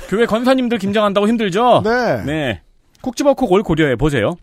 [0.08, 1.82] 교회 권사님들 김장한다고 힘들죠.
[1.84, 2.24] 네.
[2.24, 2.62] 네.
[3.02, 4.36] 콕 집어 콕 올 고려해 보세요.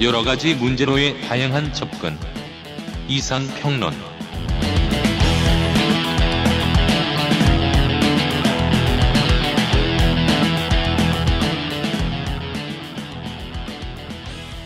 [0.00, 2.16] 여러 가지 문제로의 다양한 접근.
[3.08, 3.92] 이상 평론.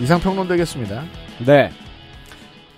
[0.00, 1.04] 이상평론 되겠습니다.
[1.46, 1.70] 네.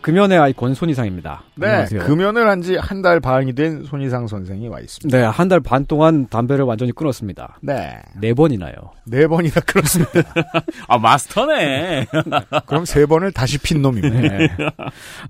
[0.02, 1.42] 금연의 아이콘 손이상입니다.
[1.56, 1.66] 네.
[1.66, 2.04] 안녕하세요.
[2.04, 5.18] 금연을 한 지 한 달 반이 된 손희상 선생이 와 있습니다.
[5.18, 7.58] 네, 한 달 반 동안 담배를 완전히 끊었습니다.
[7.60, 7.98] 네.
[8.20, 8.74] 네 번이나요.
[9.04, 10.22] 네 번이나 그렇습니다.
[10.86, 12.06] 아, 마스터네.
[12.66, 14.20] 그럼 세 번을 다시 핀 놈입니다.
[14.20, 14.48] 네.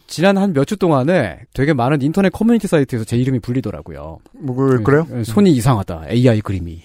[0.06, 4.18] 지난 한 몇 주 동안에 되게 많은 인터넷 커뮤니티 사이트에서 제 이름이 불리더라고요.
[4.42, 5.06] 뭐, 그, 그래요?
[5.10, 6.02] 네, 손이 이상하다.
[6.10, 6.82] AI 그림이.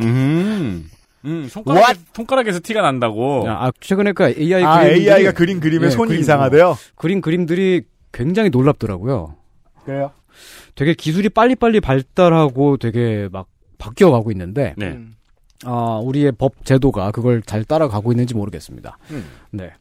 [0.00, 0.88] 음.
[1.24, 3.44] 음, 손가락에, 손가락에서 티가 난다고.
[3.48, 6.76] 아, 최근에 그 AI 아, 그림들이 AI가 그린 그림에 네, 손이 그림, 이상하대요?
[6.96, 9.36] 그린 그림들이 굉장히 놀랍더라고요.
[9.84, 10.12] 그래요?
[10.74, 13.46] 되게 기술이 빨리빨리 발달하고 되게 막
[13.78, 14.88] 바뀌어 가고 있는데 네.
[14.88, 15.14] 음.
[15.64, 18.98] 아, 우리의 법 제도가 그걸 잘 따라가고 있는지 모르겠습니다.
[19.10, 19.24] 음.
[19.50, 19.72] 네.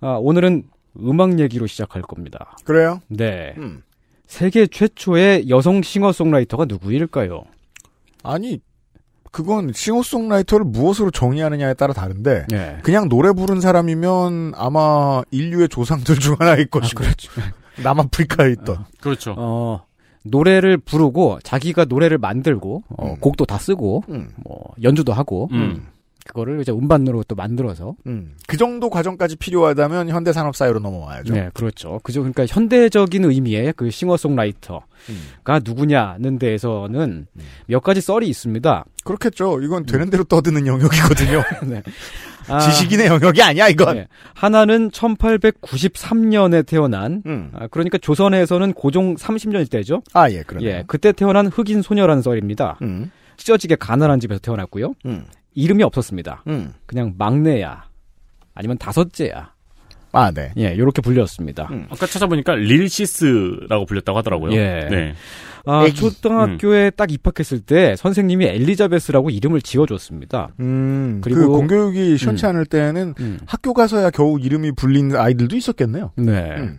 [0.00, 0.64] 아, 오늘은
[1.00, 2.56] 음악 얘기로 시작할 겁니다.
[2.64, 3.00] 그래요?
[3.08, 3.54] 네.
[3.58, 3.82] 음.
[4.26, 7.44] 세계 최초의 여성 싱어송라이터가 누구일까요?
[8.22, 8.60] 아니,
[9.36, 12.78] 그건 싱어송라이터를 무엇으로 정의하느냐에 따라 다른데, 네.
[12.82, 17.30] 그냥 노래 부른 사람이면 아마 인류의 조상들 중 하나일 아, 것이고, 그렇죠.
[17.84, 18.86] 남아프리카에 있던.
[18.98, 19.34] 그렇죠.
[19.36, 19.84] 어,
[20.24, 23.20] 노래를 부르고 자기가 노래를 만들고 어, 음.
[23.20, 24.30] 곡도 다 쓰고 음.
[24.42, 25.86] 뭐 연주도 하고 음.
[26.26, 28.34] 그거를 이제 음반으로 또 만들어서 음.
[28.46, 31.34] 그 정도 과정까지 필요하다면 현대 산업 사회로 넘어와야죠.
[31.34, 32.00] 네, 그렇죠.
[32.02, 32.20] 그죠.
[32.20, 35.60] 그러니까 현대적인 의미의 그 싱어송라이터가 음.
[35.64, 37.26] 누구냐는 데에서는
[37.66, 38.84] 몇 가지 썰이 있습니다.
[39.04, 39.60] 그렇겠죠.
[39.62, 41.42] 이건 되는 대로 떠드는 영역이거든요.
[41.66, 41.82] 네.
[42.48, 43.96] 아, 지식인의 영역이 아니야, 이건.
[43.96, 44.08] 네.
[44.34, 47.50] 하나는 1893년에 태어난 음.
[47.54, 50.02] 아, 그러니까 조선에서는 고종 30년 때죠.
[50.12, 50.70] 아, 예, 그러네요.
[50.70, 52.78] 예, 그때 태어난 흑인 소녀라는 썰입니다.
[52.82, 53.10] 음.
[53.36, 54.94] 찢어지게 가난한 집에서 태어났고요.
[55.04, 55.26] 음.
[55.56, 56.44] 이름이 없었습니다.
[56.46, 56.72] 음.
[56.86, 57.84] 그냥 막내야.
[58.54, 59.54] 아니면 다섯째야.
[60.12, 60.52] 아, 네.
[60.56, 61.68] 예, 요렇게 불렸습니다.
[61.72, 61.86] 음.
[61.90, 64.52] 아까 찾아보니까 릴시스라고 불렸다고 하더라고요.
[64.52, 64.86] 예.
[64.90, 65.14] 네.
[65.66, 65.94] 아, 애기.
[65.96, 70.50] 초등학교에 딱 입학했을 때 선생님이 엘리자베스라고 이름을 지어줬습니다.
[70.60, 72.50] 음, 그리고- 그 공교육이 시원치 음.
[72.50, 73.38] 않을 때는 음.
[73.46, 76.12] 학교 가서야 겨우 이름이 불린 아이들도 있었겠네요.
[76.16, 76.70] 네.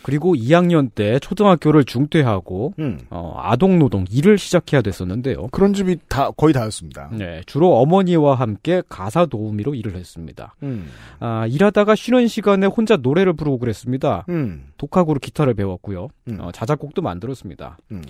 [0.00, 0.02] 음.
[0.02, 2.98] 그리고 2학년 때 초등학교를 중퇴하고 음.
[3.10, 5.48] 어, 아동 노동 일을 시작해야 됐었는데요.
[5.48, 7.10] 그런 집이 다 거의 다였습니다.
[7.12, 10.54] 네, 주로 어머니와 함께 가사 도우미로 일을 했습니다.
[10.62, 10.86] 음.
[11.18, 14.24] 아, 일하다가 쉬는 시간에 혼자 노래를 부르고 그랬습니다.
[14.28, 14.64] 음.
[14.78, 16.08] 독학으로 기타를 배웠고요.
[16.28, 16.38] 음.
[16.40, 17.78] 어, 자작곡도 만들었습니다.
[17.92, 18.02] 음.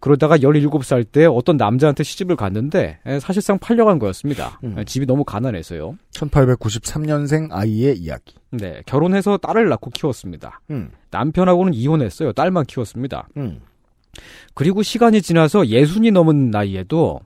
[0.00, 4.60] 그러다가 17살 때 어떤 남자한테 시집을 갔는데 에, 사실상 팔려간 거였습니다.
[4.64, 4.78] 음.
[4.78, 5.96] 에, 집이 너무 가난해서요.
[6.12, 8.34] 1893년생 아이의 이야기.
[8.50, 10.60] 네, 결혼해서 딸을 낳고 키웠습니다.
[10.70, 10.90] 음.
[11.10, 12.32] 남편하고는 이혼했어요.
[12.32, 13.28] 딸만 키웠습니다.
[13.36, 13.60] 음.
[14.54, 17.20] 그리고 시간이 지나서 예순이 넘은 나이에도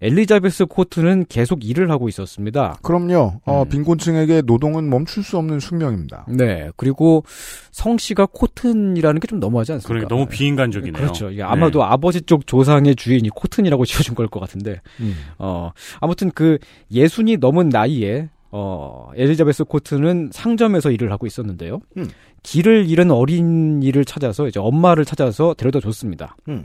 [0.00, 2.78] 엘리자베스 코트는 계속 일을 하고 있었습니다.
[2.82, 3.40] 그럼요.
[3.44, 3.68] 어, 음.
[3.68, 6.24] 빈곤층에게 노동은 멈출 수 없는 숙명입니다.
[6.30, 7.24] 네, 그리고
[7.72, 9.88] 성씨가 코튼이라는 게 좀 너무하지 않습니까?
[9.88, 10.94] 그러니까 너무 비인간적이네요.
[11.00, 11.30] 그렇죠.
[11.30, 15.14] 이게 아마도 아버지 쪽 조상의 주인이 코튼이라고 지어준 걸 것 같은데, 음.
[15.38, 16.56] 어, 아무튼 그
[16.90, 21.80] 예순이 넘은 나이에 어, 엘리자베스 코트는 상점에서 일을 하고 있었는데요.
[21.96, 22.08] 음.
[22.42, 26.36] 길을 잃은 어린이를 찾아서 이제 엄마를 찾아서 데려다 줬습니다.
[26.48, 26.64] 음.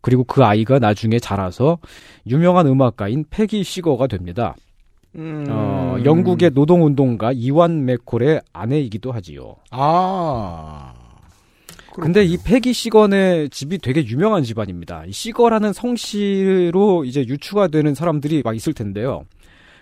[0.00, 1.78] 그리고 그 아이가 나중에 자라서
[2.28, 4.54] 유명한 음악가인 패기 시거가 됩니다.
[5.16, 5.46] 음.
[5.48, 9.56] 어, 영국의 노동운동가 이완 맥콜의 아내이기도 하지요.
[9.72, 10.94] 아.
[11.94, 15.04] 근데 이 페기 시거네 집이 되게 유명한 집안입니다.
[15.06, 19.24] 이 시거라는 성씨로 이제 유추가 되는 사람들이 막 있을 텐데요.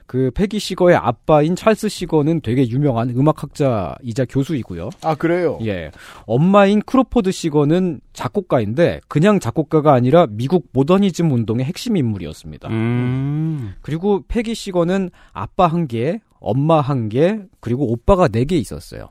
[0.06, 4.90] 그 페기 시거의 아빠인 찰스 시거는 되게 유명한 음악학자이자 교수이고요.
[5.02, 5.58] 아, 그래요?
[5.64, 5.90] 예.
[6.26, 12.68] 엄마인 크로포드 시거는 작곡가인데 그냥 작곡가가 아니라 미국 모더니즘 운동의 핵심 인물이었습니다.
[12.68, 13.74] 음.
[13.80, 19.08] 그리고 페기 시거는 아빠 한 개, 엄마 한 개, 그리고 오빠가 네 개 있었어요.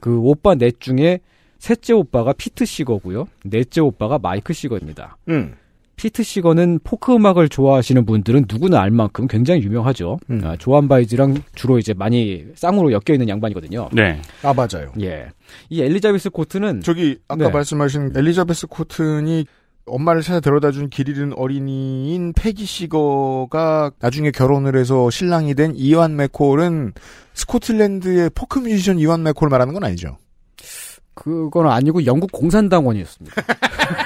[0.00, 1.18] 그 오빠 넷 중에
[1.58, 3.26] 셋째 오빠가 피트 시거고요.
[3.44, 5.18] 넷째 오빠가 마이크 시거입니다.
[5.28, 5.54] 음.
[6.00, 10.18] 피트 시거는 포크 음악을 좋아하시는 분들은 누구나 알 만큼 굉장히 유명하죠.
[10.30, 10.40] 음.
[10.42, 13.90] 아, 조안 바에즈랑 주로 이제 많이 쌍으로 엮여 있는 양반이거든요.
[13.92, 14.18] 네.
[14.42, 14.92] 아, 맞아요.
[15.02, 15.28] 예.
[15.68, 17.50] 이 엘리자베스 코튼은 저기, 아까 네.
[17.50, 19.44] 말씀하신 엘리자베스 코튼이
[19.84, 26.16] 엄마를 찾아 데려다 준 길 잃은 어린이인 페기 시거가 나중에 결혼을 해서 신랑이 된 이완
[26.16, 26.94] 맥콜은
[27.34, 30.16] 스코틀랜드의 포크 뮤지션 이완 맥콜 말하는 건 아니죠?
[31.12, 33.36] 그건 아니고 영국 공산당원이었습니다.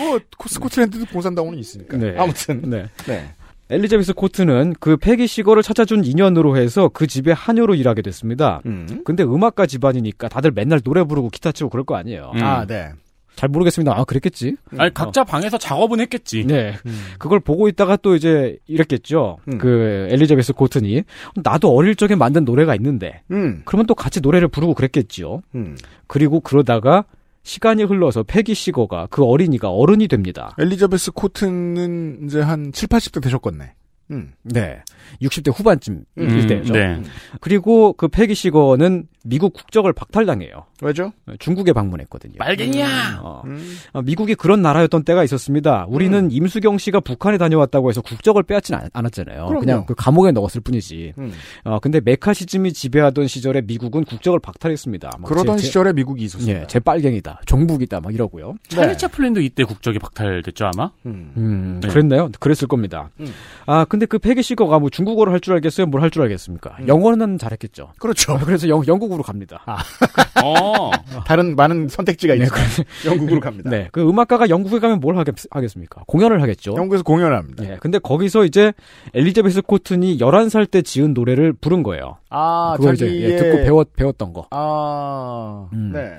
[0.00, 1.96] 뭐, 스코틀랜드도 공산당원이 있으니까.
[1.96, 2.14] 네.
[2.18, 2.62] 아무튼.
[2.62, 2.86] 네.
[3.06, 3.30] 네.
[3.70, 8.60] 엘리자베스 코튼은 그 페기 시거를 찾아준 인연으로 해서 그 집에 하녀로 일하게 됐습니다.
[8.66, 9.02] 음.
[9.04, 12.32] 근데 음악가 집안이니까 다들 맨날 노래 부르고 기타 치고 그럴 거 아니에요.
[12.34, 12.42] 음.
[12.42, 12.90] 아, 네.
[13.36, 13.96] 잘 모르겠습니다.
[13.96, 14.56] 아, 그랬겠지?
[14.76, 16.44] 아니 각자 방에서 작업은 했겠지.
[16.46, 16.74] 네.
[17.18, 19.38] 그걸 보고 있다가 또 이제 이랬겠죠.
[19.48, 19.58] 음.
[19.58, 21.04] 그 엘리자베스 코튼이
[21.36, 23.62] 나도 어릴 적에 만든 노래가 있는데 음.
[23.64, 25.42] 그러면 또 같이 노래를 부르고 그랬겠지요.
[25.54, 25.76] 음.
[26.08, 27.04] 그리고 그러다가
[27.42, 30.54] 시간이 흘러서 패기 시거가 그 어린이가 어른이 됩니다.
[30.58, 33.74] 엘리자베스 코튼은 이제 한 7, 80대 되셨겠네.
[34.10, 34.32] 음.
[34.42, 34.82] 네.
[35.22, 36.72] 60대 후반쯤일 음, 때죠.
[36.72, 37.02] 네.
[37.40, 40.64] 그리고 그 패기 시거는 미국 국적을 박탈당해요.
[40.82, 41.12] 왜죠?
[41.38, 42.34] 중국에 방문했거든요.
[42.38, 43.20] 빨갱이야.
[43.22, 43.76] 어, 음.
[43.92, 45.84] 어, 미국이 그런 나라였던 때가 있었습니다.
[45.88, 49.46] 우리는 임수경 씨가 북한에 다녀왔다고 해서 국적을 빼앗진 않, 않았잖아요.
[49.46, 49.60] 그럼요.
[49.60, 51.12] 그냥 그 감옥에 넣었을 뿐이지.
[51.18, 51.32] 음.
[51.64, 55.10] 어, 근데 메카시즘이 지배하던 시절에 미국은 국적을 박탈했습니다.
[55.20, 56.62] 막 그러던 제- 제- 시절에 미국이 있었습니다.
[56.62, 57.42] 예, 제 빨갱이다.
[57.44, 58.00] 종북이다.
[58.00, 58.54] 막 이러고요.
[58.68, 60.90] 찰리 채플린도 이때 국적이 박탈됐죠 아마.
[61.04, 61.32] 음.
[61.36, 61.88] 음, 네.
[61.88, 62.30] 그랬나요?
[62.40, 63.10] 그랬을 겁니다.
[63.20, 63.26] 음.
[63.66, 65.86] 아, 근데 그 패기 시거가 뭐 중국어를 할 줄 알겠어요?
[65.86, 66.76] 뭘 할 줄 알겠습니까?
[66.80, 66.88] 음.
[66.88, 67.92] 영어는 잘했겠죠.
[67.98, 68.38] 그렇죠.
[68.44, 69.62] 그래서 영, 영국으로 갑니다.
[69.66, 69.78] 아.
[70.44, 70.90] 어.
[71.26, 72.84] 다른 많은 선택지가 네, 있어요.
[73.06, 73.70] 영국으로 갑니다.
[73.70, 76.02] 네, 그 음악가가 영국에 가면 뭘 하겠, 하겠습니까?
[76.06, 76.74] 공연을 하겠죠.
[76.76, 77.64] 영국에서 공연합니다.
[77.64, 78.72] 예, 근데 거기서 이제
[79.14, 82.18] 엘리자베스 코튼이 11살 때 지은 노래를 부른 거예요.
[82.30, 84.46] 아, 그걸 이제 자기의 예, 듣고 배웠, 배웠던 거.
[84.50, 85.92] 아, 음.
[85.92, 86.16] 네.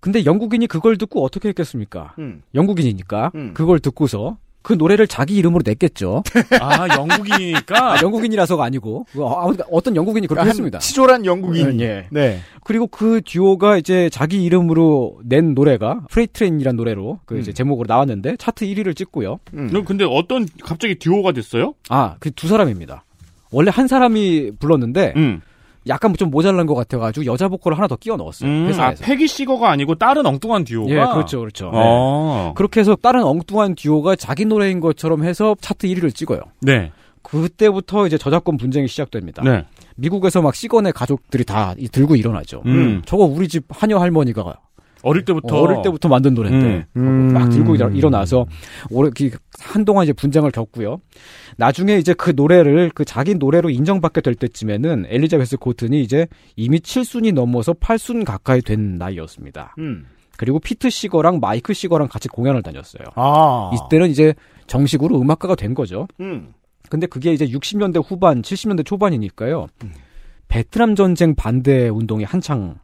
[0.00, 2.14] 근데 영국인이 그걸 듣고 어떻게 했겠습니까?
[2.18, 2.42] 음.
[2.54, 3.50] 영국인이니까 음.
[3.54, 6.22] 그걸 듣고서 그 노래를 자기 이름으로 냈겠죠.
[6.60, 7.94] 아 영국이니까.
[7.94, 10.78] 아, 영국인이라서가 아니고 어, 아무튼 어떤 영국인이 그렇게 한 했습니다.
[10.78, 11.80] 치졸한 영국인.
[11.80, 12.06] 예.
[12.10, 12.40] 네.
[12.64, 17.54] 그리고 그 듀오가 이제 자기 이름으로 낸 노래가 Freight Train이란 노래로 그 이제 음.
[17.54, 19.38] 제목으로 나왔는데 차트 1위를 찍고요.
[19.54, 19.70] 음.
[19.72, 21.74] 너 근데 어떤 갑자기 듀오가 됐어요?
[21.88, 23.04] 아, 그 두 사람입니다.
[23.50, 25.40] 원래 한 사람이 불렀는데 음.
[25.88, 28.50] 약간 좀 모자란 것 같아가지고 여자 보컬을 하나 더 끼워 넣었어요.
[28.50, 29.04] 음, 아 회사에서.
[29.04, 30.90] 패기 시거가 아니고 다른 엉뚱한 듀오가.
[30.90, 31.66] 예, 그렇죠, 그렇죠.
[31.72, 31.78] 네.
[31.82, 32.52] 어.
[32.56, 36.40] 그렇게 해서 다른 엉뚱한 듀오가 자기 노래인 것처럼 해서 차트 1위를 찍어요.
[36.60, 36.92] 네.
[37.22, 39.42] 그때부터 이제 저작권 분쟁이 시작됩니다.
[39.42, 39.64] 네.
[39.96, 42.62] 미국에서 막 시건의 가족들이 다 이- 들고 일어나죠.
[42.66, 43.02] 음.
[43.04, 44.42] 저거 우리 집 하녀 할머니가
[45.02, 45.56] 어릴 때부터.
[45.60, 47.32] 어릴 때부터 만든 노래인데 음.
[47.32, 48.46] 막 들고 일어- 일어나서
[48.90, 49.30] 오래 기-
[49.60, 50.98] 한동안 이제 분쟁을 겪고요.
[51.56, 56.26] 나중에 이제 그 노래를 그 자기 노래로 인정받게 될 때쯤에는 엘리자베스 코튼이 이제
[56.56, 59.74] 이미 7순이 넘어서 8순 가까이 된 나이였습니다.
[59.78, 60.06] 음.
[60.36, 63.04] 그리고 피트 시거랑 마이크 시거랑 같이 공연을 다녔어요.
[63.14, 63.70] 아.
[63.74, 64.34] 이때는 이제
[64.66, 66.06] 정식으로 음악가가 된 거죠.
[66.20, 66.52] 음.
[66.88, 69.66] 근데 그게 이제 60년대 후반, 70년대 초반이니까요.
[69.84, 69.92] 음.
[70.48, 72.76] 베트남 전쟁 반대 운동이 한창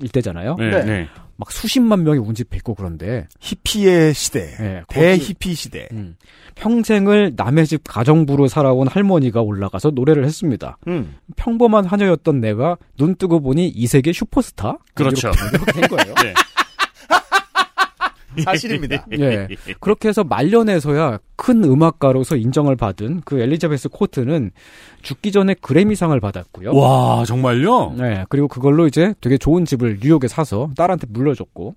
[0.00, 0.56] 일때잖아요.
[0.58, 0.70] 네.
[0.70, 0.84] 네.
[0.84, 1.08] 네.
[1.38, 4.56] 막 수십만 명이 운집해 있고 그런데 히피의 시대.
[4.60, 5.88] 예, 대히피 시대.
[5.92, 6.16] 음,
[6.54, 10.78] 평생을 남의 집 가정부로 살아온 할머니가 올라가서 노래를 했습니다.
[10.88, 11.16] 음.
[11.36, 14.78] 평범한 하녀였던 내가 눈 뜨고 보니 이 세계 슈퍼스타?
[14.94, 15.30] 그렇죠.
[15.52, 16.14] 이렇게 된 거예요.
[16.24, 16.32] 네.
[18.44, 19.06] 사실입니다.
[19.18, 19.48] 예.
[19.80, 24.50] 그렇게 해서 말년에서야 큰 음악가로서 인정을 받은 그 엘리자베스 코트는
[25.02, 26.74] 죽기 전에 그래미상을 받았고요.
[26.74, 27.94] 와 정말요?
[27.98, 31.74] 네, 그리고 그걸로 이제 되게 좋은 집을 뉴욕에 사서 딸한테 물려줬고,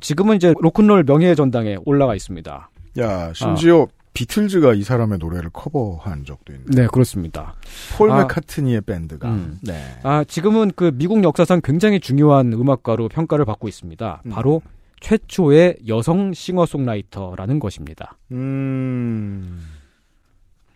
[0.00, 2.70] 지금은 이제 로큰롤 명예의 전당에 올라가 있습니다.
[2.98, 6.64] 야, 심지어 비틀즈가 이 사람의 노래를 커버한 적도 있네.
[6.66, 7.54] 네, 그렇습니다.
[7.96, 8.18] 폴 아.
[8.18, 9.28] 맥카트니의 밴드가.
[9.28, 9.58] 음.
[9.62, 9.80] 네.
[10.02, 14.22] 아, 지금은 그 미국 역사상 굉장히 중요한 음악가로 평가를 받고 있습니다.
[14.26, 14.30] 음.
[14.30, 14.62] 바로
[15.00, 18.16] 최초의 여성 싱어송라이터라는 것입니다.
[18.32, 19.66] 음.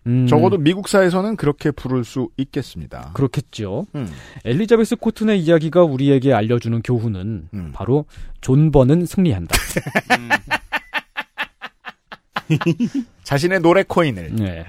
[0.07, 3.11] 음, 적어도 미국사에서는 그렇게 부를 수 있겠습니다.
[3.13, 3.87] 그렇겠죠.
[3.95, 4.07] 음.
[4.43, 7.71] 엘리자베스 코튼의 이야기가 우리에게 알려주는 교훈은 음.
[7.73, 8.05] 바로
[8.41, 9.55] 존버는 승리한다.
[13.23, 14.35] 자신의 노래 코인을.
[14.35, 14.65] 네.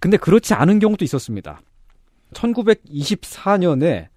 [0.00, 1.60] 근데 그렇지 않은 경우도 있었습니다.
[2.32, 4.08] 1924년에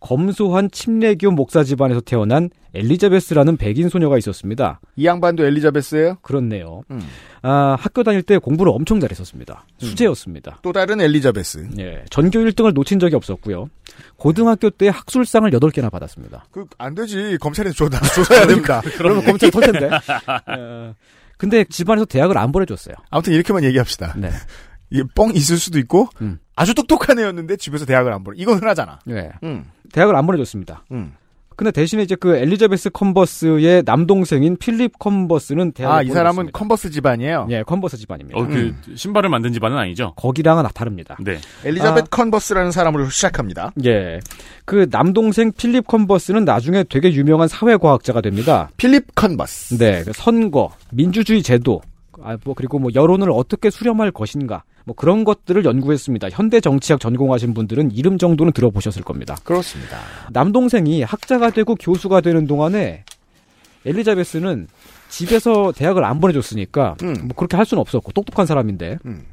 [0.00, 4.80] 검소한 침례교 목사 집안에서 태어난 엘리자베스라는 백인 소녀가 있었습니다.
[4.96, 6.18] 이 양반도 엘리자베스예요?
[6.20, 6.82] 그렇네요.
[6.90, 7.00] 음.
[7.42, 9.64] 아, 학교 다닐 때 공부를 엄청 잘했었습니다.
[9.78, 10.58] 수재였습니다.
[10.62, 11.68] 또 다른 엘리자베스.
[11.78, 13.70] 예, 전교 1등을 놓친 적이 없었고요.
[14.16, 16.44] 고등학교 때 학술상을 8개나 받았습니다.
[16.50, 17.38] 그, 안 되지.
[17.40, 18.82] 검찰에서 조다, 조사해야 됩니다.
[18.98, 19.88] 그러면 검찰 털 텐데.
[20.46, 20.94] 어,
[21.38, 22.94] 근데 집안에서 대학을 안 보내줬어요.
[23.10, 24.14] 아무튼 이렇게만 얘기합시다.
[24.18, 24.30] 네.
[24.90, 26.38] 이게 뻥일 수도 있고, 음.
[26.56, 28.36] 아주 똑똑한 애였는데 집에서 대학을 안 보내.
[28.40, 28.98] 이건 흔하잖아.
[29.04, 29.30] 네.
[29.42, 29.66] 음.
[29.92, 30.84] 대학을 안 보내줬습니다.
[30.90, 31.12] 음.
[31.54, 36.58] 근데 대신에 이제 그 엘리자베스 컨버스의 남동생인 필립 컨버스는 대학을 아, 이 사람은 보내줬습니다.
[36.58, 37.46] 컨버스 집안이에요?
[37.50, 38.38] 예, 컨버스 집안입니다.
[38.38, 40.12] 어, 그 신발을 만든 집안은 아니죠?
[40.16, 41.16] 거기랑은 다릅니다.
[41.18, 41.38] 네.
[41.64, 42.06] 엘리자벳 아.
[42.10, 43.72] 컨버스라는 사람으로 시작합니다.
[43.86, 44.20] 예.
[44.66, 48.68] 그 남동생 필립 컨버스는 나중에 되게 유명한 사회과학자가 됩니다.
[48.76, 49.78] 필립 컨버스.
[49.78, 50.04] 네.
[50.04, 51.80] 그 선거, 민주주의 제도,
[52.22, 56.28] 아, 뭐, 그리고 뭐, 여론을 어떻게 수렴할 것인가, 뭐, 그런 것들을 연구했습니다.
[56.30, 59.36] 현대 정치학 전공하신 분들은 이름 정도는 들어보셨을 겁니다.
[59.44, 59.98] 그렇습니다.
[60.32, 63.04] 남동생이 학자가 되고 교수가 되는 동안에
[63.84, 64.68] 엘리자베스는
[65.08, 67.14] 집에서 대학을 안 보내줬으니까, 음.
[67.24, 69.24] 뭐, 그렇게 할 수는 없었고, 똑똑한 사람인데, 음.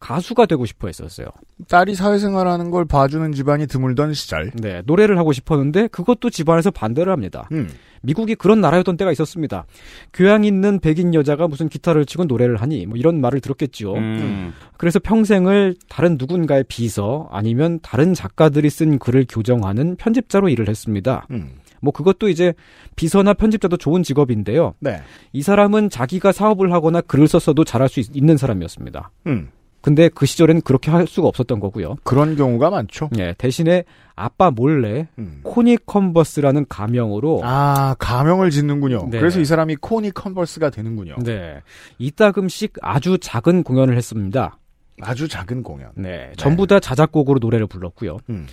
[0.00, 1.28] 가수가 되고 싶어 했었어요.
[1.68, 4.50] 딸이 사회생활하는 걸 봐주는 집안이 드물던 시절.
[4.54, 7.48] 네, 노래를 하고 싶었는데, 그것도 집안에서 반대를 합니다.
[7.52, 7.68] 음.
[8.02, 9.64] 미국이 그런 나라였던 때가 있었습니다.
[10.12, 13.94] 교양 있는 백인 여자가 무슨 기타를 치고 노래를 하니 뭐 이런 말을 들었겠죠.
[13.94, 14.52] 음.
[14.76, 21.26] 그래서 평생을 다른 누군가의 비서 아니면 다른 작가들이 쓴 글을 교정하는 편집자로 일을 했습니다.
[21.30, 21.52] 음.
[21.80, 22.54] 뭐 그것도 이제
[22.96, 24.74] 비서나 편집자도 좋은 직업인데요.
[24.80, 25.00] 네.
[25.32, 29.10] 이 사람은 자기가 사업을 하거나 글을 썼어도 잘할 수 있, 는 사람이었습니다.
[29.26, 29.50] 음.
[29.82, 31.96] 근데 그 시절엔 그렇게 할 수가 없었던 거고요.
[32.04, 33.10] 그런 경우가 많죠.
[33.18, 35.40] 예, 대신에 아빠 몰래 음.
[35.42, 39.08] 코니 컨버스라는 가명으로 아, 가명을 짓는군요.
[39.10, 39.18] 네.
[39.18, 41.16] 그래서 이 사람이 코니 컨버스가 되는군요.
[41.24, 41.60] 네.
[41.98, 44.58] 이따금씩 아주 작은 공연을 했습니다.
[45.00, 45.90] 아주 작은 공연.
[45.96, 46.32] 네.
[46.36, 48.18] 전부 다 자작곡으로 노래를 불렀고요.
[48.30, 48.46] 음.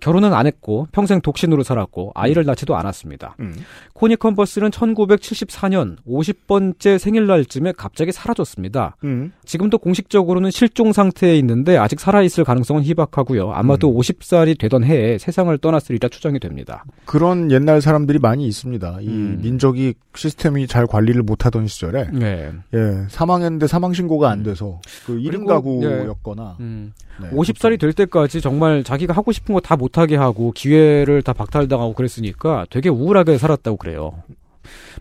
[0.00, 3.36] 결혼은 안 했고 평생 독신으로 살았고 아이를 낳지도 않았습니다.
[3.40, 3.54] 음.
[3.94, 8.96] 코니 컨버스는 1974년 50번째 생일날쯤에 갑자기 사라졌습니다.
[9.04, 9.32] 음.
[9.44, 13.52] 지금도 공식적으로는 실종 상태에 있는데 아직 살아있을 가능성은 희박하고요.
[13.52, 13.98] 아마도 음.
[13.98, 16.84] 50살이 되던 해에 세상을 떠났으리라 추정이 됩니다.
[17.04, 18.98] 그런 옛날 사람들이 많이 있습니다.
[19.02, 19.38] 이 음.
[19.42, 22.52] 민족이 시스템이 잘 관리를 못하던 시절에 네.
[22.74, 26.92] 예 사망했는데 사망 신고가 안 돼서 그 1인 그리고, 가구였거나 음.
[27.20, 32.66] 네, 50살이 될 때까지 정말 자기가 하고 싶은 거다 못하게 하고 기회를 다 박탈당하고 그랬으니까
[32.70, 34.22] 되게 우울하게 살았다고 그래요.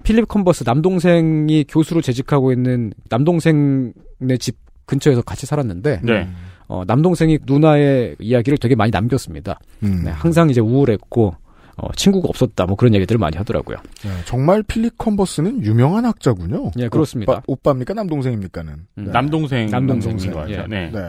[0.04, 4.58] 필립 컨버스 남동생이 교수로 재직하고 있는 남동생네 집
[4.88, 6.28] 근처에서 같이 살았는데 네.
[6.68, 9.60] 어, 남동생이 누나의 이야기를 되게 많이 남겼습니다.
[9.84, 10.02] 음.
[10.06, 11.36] 네, 항상 이제 우울했고
[11.82, 13.78] 어, 친구가 없었다 뭐 그런 얘기들을 많이 하더라고요.
[14.04, 16.70] 네, 정말 필립 컨버스는 유명한 학자군요.
[16.78, 17.32] 예, 그렇습니다.
[17.34, 18.74] 오빠, 오빠 입니까 남동생입니까는?
[18.74, 19.04] 음.
[19.06, 19.12] 네.
[19.12, 20.12] 남동생 남동생.
[20.12, 20.64] 남동생인 것 같아요.
[20.64, 20.68] 예.
[20.68, 20.92] 네.
[20.92, 21.00] 네.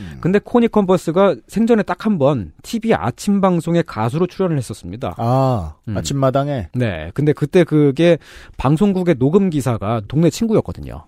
[0.00, 0.18] 음.
[0.20, 5.14] 근데 코니 컨버스가 생전에 딱 한 번 TV 아침 방송에 가수로 출연을 했었습니다.
[5.16, 5.96] 아 음.
[5.96, 7.10] 아침마당에 네.
[7.14, 8.18] 근데 그때 그게
[8.56, 11.04] 방송국의 녹음 기사가 동네 친구였거든요.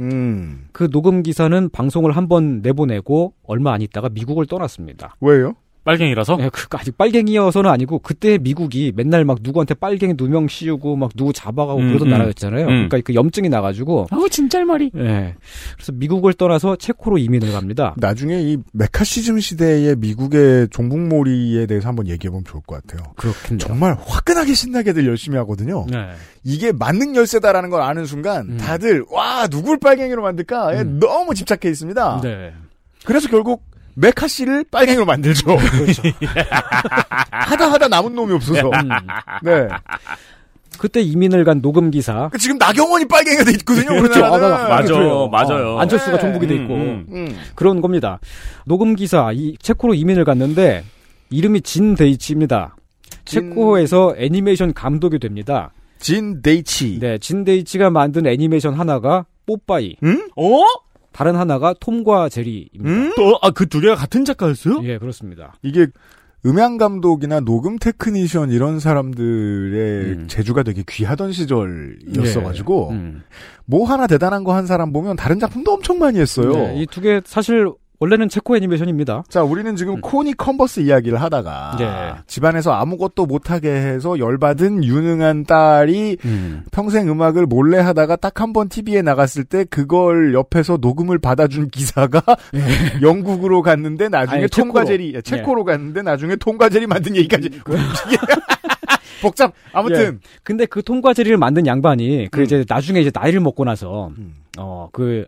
[0.00, 5.14] 음 그 녹음 기사는 방송을 한 번 내보내고 얼마 안 있다가 미국을 떠났습니다.
[5.20, 5.54] 왜요?
[5.84, 6.36] 빨갱이라서?
[6.36, 11.32] 네, 그 아직 빨갱이여서는 아니고 그때 미국이 맨날 막 누구한테 빨갱이 누명 씌우고 막 누구
[11.32, 12.10] 잡아가고 음, 그러던 음.
[12.10, 12.62] 나라였잖아요.
[12.62, 12.88] 음.
[12.88, 14.90] 그러니까 그 염증이 나가지고 아우 진짤머리.
[14.94, 15.34] 네.
[15.74, 17.94] 그래서 미국을 떠나서 체코로 이민을 갑니다.
[17.98, 23.12] 나중에 이 메카시즘 시대의 미국의 종북몰이에 대해서 한번 얘기해보면 좋을 것 같아요.
[23.16, 23.58] 그렇군요.
[23.58, 25.86] 정말 화끈하게 신나게들 열심히 하거든요.
[25.90, 26.10] 네.
[26.42, 28.56] 이게 만능 열쇠다라는 걸 아는 순간 음.
[28.56, 30.98] 다들 와 누굴 빨갱이로 만들까에 음.
[30.98, 32.20] 너무 집착해 있습니다.
[32.22, 32.52] 네.
[33.04, 33.62] 그래서 결국
[33.94, 35.44] 메카 씨를 빨갱이로 만들죠.
[35.56, 36.02] 그렇죠.
[37.30, 38.68] 하다 하다 남은 놈이 없어서.
[38.68, 38.88] 음.
[39.42, 39.68] 네.
[40.78, 42.28] 그때 이민을 간 녹음 기사.
[42.38, 44.00] 지금 나경원이 빨갱이가 돼 있거든요.
[44.00, 44.24] 그렇죠.
[44.24, 44.30] 아,
[44.68, 45.28] 맞아, 그래요.
[45.28, 45.74] 맞아요.
[45.76, 46.20] 어, 안철수가 네.
[46.20, 47.36] 종북이 돼 있고 음, 음.
[47.54, 48.18] 그런 겁니다.
[48.66, 50.84] 녹음 기사 이 체코로 이민을 갔는데
[51.30, 52.74] 이름이 진 데이치입니다.
[53.24, 55.70] 진- 체코에서 애니메이션 감독이 됩니다.
[56.00, 56.98] 진 데이치.
[57.00, 60.28] 네, 진 데이치가 만든 애니메이션 하나가 뽀빠이, 응?
[60.36, 60.62] 어?
[61.14, 62.84] 다른 하나가 톰과 제리입니다.
[62.90, 63.12] 음?
[63.16, 64.80] 또, 아, 그 두 개가 같은 작가였어요?
[64.84, 65.54] 예, 그렇습니다.
[65.62, 65.86] 이게
[66.44, 70.26] 음향 감독이나 녹음 테크니션 이런 사람들의 음.
[70.28, 73.22] 재주가 되게 귀하던 시절이었어가지고 음.
[73.64, 76.52] 뭐 하나 대단한 거 한 사람 보면 다른 작품도 엄청 많이 했어요.
[76.52, 79.22] 네, 이 두 개 사실 원래는 체코 애니메이션입니다.
[79.28, 82.22] 자, 우리는 지금 코니 컨버스 이야기를 하다가 네.
[82.26, 86.64] 집안에서 아무것도 못하게 해서 열받은 유능한 딸이 음.
[86.72, 92.20] 평생 음악을 몰래 하다가 딱 한 번 TV에 나갔을 때 그걸 옆에서 녹음을 받아준 기사가
[93.00, 94.42] 영국으로 갔는데 나중에 예.
[94.42, 94.72] 아니, 체코로.
[94.72, 97.48] 통과제리 체코로 갔는데 나중에 통과제리 만든 얘기까지
[99.22, 100.28] 복잡 아무튼 예.
[100.42, 102.28] 근데 그 통과제리를 만든 양반이 음.
[102.30, 104.10] 그 이제 나중에 이제 나이를 먹고 나서
[104.58, 105.26] 어그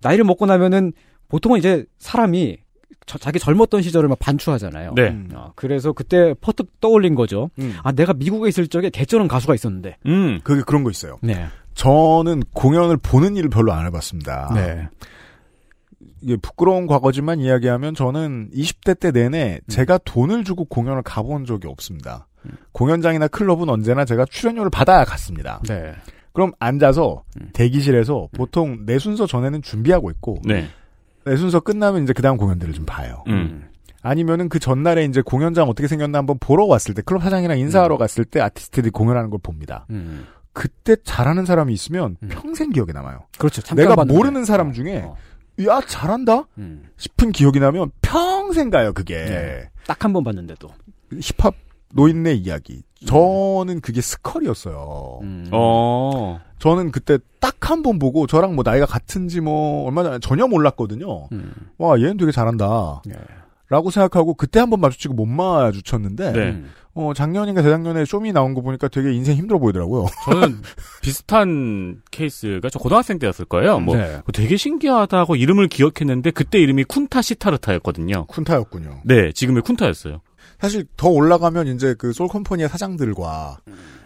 [0.00, 0.92] 나이를 먹고 나면은
[1.28, 2.58] 보통은 이제 사람이
[3.06, 4.92] 저- 자기 젊었던 시절을 막 반추하잖아요.
[4.94, 5.16] 네.
[5.34, 7.50] 어, 그래서 그때 퍼뜩 떠올린 거죠.
[7.58, 7.74] 음.
[7.82, 9.96] 아 내가 미국에 있을 적에 개쩌는 가수가 있었는데.
[10.06, 10.40] 음.
[10.44, 11.18] 그게 그런 거 있어요.
[11.22, 11.46] 네.
[11.74, 14.50] 저는 공연을 보는 일을 별로 안 해봤습니다.
[14.54, 14.88] 네.
[16.20, 19.68] 이게 부끄러운 과거지만 이야기하면 저는 20대 때 내내 음.
[19.68, 22.26] 제가 돈을 주고 공연을 가본 적이 없습니다.
[22.72, 25.60] 공연장이나 클럽은 언제나 제가 출연료를 받아야 갔습니다.
[25.68, 25.92] 네.
[26.32, 27.50] 그럼 앉아서 음.
[27.52, 30.66] 대기실에서 보통 내 순서 전에는 준비하고 있고 네.
[31.24, 33.22] 내 순서 끝나면 이제 그 다음 공연들을 좀 봐요.
[33.28, 33.68] 음.
[34.02, 38.24] 아니면은 그 전날에 이제 공연장 어떻게 생겼나 한번 보러 왔을 때 클럽 사장이랑 인사하러 갔을
[38.24, 39.86] 때 아티스트들이 공연하는 걸 봅니다.
[39.90, 40.26] 음.
[40.52, 43.26] 그때 잘하는 사람이 있으면 평생 기억에 남아요.
[43.38, 43.60] 그렇죠.
[43.62, 44.16] 잠깐 내가 봤는데.
[44.16, 45.16] 모르는 사람 중에 어.
[45.66, 46.84] 야 잘한다 음.
[46.96, 49.70] 싶은 기억이 나면 평생 가요 그게 네.
[49.86, 50.68] 딱한 번 봤는데도.
[51.20, 51.54] 힙합
[51.94, 55.48] 노인네 이야기 저는 그게 스컬이었어요 음.
[55.52, 56.40] 어.
[56.58, 61.28] 저는 그때 딱 한 번 보고 저랑 뭐 나이가 같은지 뭐 얼마 전에 전혀 몰랐거든요
[61.32, 61.52] 음.
[61.76, 63.14] 와 얘는 되게 잘한다 네.
[63.68, 66.38] 라고 생각하고 그때 한 번 마주치고 못 마주쳤는데 네.
[66.50, 66.70] 음.
[66.94, 70.62] 어 작년인가 재작년에 쇼미 나온 거 보니까 되게 인생 힘들어 보이더라고요 저는
[71.02, 73.78] 비슷한 케이스가 저 고등학생 때였을 거예요.
[73.80, 74.20] 뭐 네.
[74.32, 78.26] 되게 신기하다고 이름을 기억했는데 그때 이름이 쿤타 시타르타였거든요.
[78.26, 80.20] 쿤타였군요 네, 지금의 쿤타였어요.
[80.60, 83.58] 사실 더 올라가면 이제 그 솔컴퍼니의 사장들과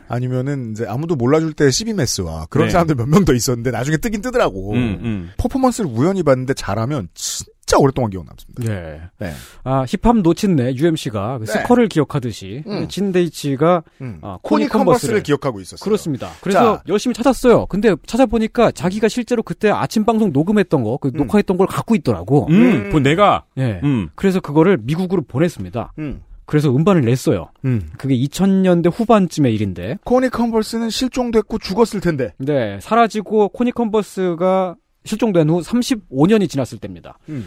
[0.09, 2.73] 아니면은 이제 아무도 몰라줄 때 시비메스와 그런 네.
[2.73, 4.73] 사람들 몇 명 더 있었는데 나중에 뜨긴 뜨더라고.
[4.73, 5.31] 음, 음.
[5.39, 8.65] 퍼포먼스를 우연히 봤는데 잘하면 진짜 오랫동안 기억 남습니다.
[8.65, 9.01] 네.
[9.19, 9.33] 네.
[9.65, 11.53] 아, 힙합 놓친네 UMC가 그 네.
[11.53, 12.89] 스컬을 기억하듯이 음.
[12.89, 14.19] 진데이치가 음.
[14.21, 15.83] 아, 코니 코니 컨버스를 컨버스를 기억하고 있었어요.
[15.83, 16.29] 그렇습니다.
[16.43, 16.83] 그래서 자.
[16.89, 17.65] 열심히 찾았어요.
[17.67, 22.49] 근데 찾아보니까 자기가 실제로 그때 아침 방송 녹음했던 거, 그 녹화했던 걸 갖고 있더라고.
[22.51, 23.81] 음, 그 내가 예.
[23.83, 24.11] 음.
[24.15, 25.95] 그래서 그거를 미국으로 보냈습니다.
[26.01, 26.21] 음.
[26.47, 27.51] 그래서 음반을 냈어요.
[27.65, 27.83] 음.
[27.99, 29.99] 그게 2000년대 후반쯤의 일인데.
[30.05, 32.33] 코니 컨버스는 실종됐고 죽었을 텐데.
[32.39, 37.19] 네, 사라지고 코니 컨버스가 실종된 후 35년이 지났을 때입니다.
[37.29, 37.47] 음.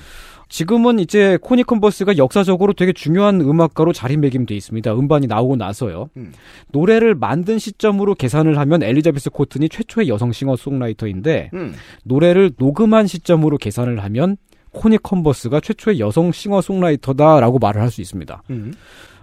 [0.49, 4.93] 지금은 이제 코니 컨버스가 역사적으로 되게 중요한 음악가로 자리매김돼 있습니다.
[4.93, 6.09] 음반이 나오고 나서요.
[6.17, 6.33] 음.
[6.71, 11.73] 노래를 만든 시점으로 계산을 하면 엘리자베스 코튼이 최초의 여성 싱어송라이터인데 음.
[12.03, 14.37] 노래를 녹음한 시점으로 계산을 하면
[14.75, 18.43] 코니 컨버스가 최초의 여성 싱어송라이터다라고 말을 할 수 있습니다.
[18.49, 18.73] 음.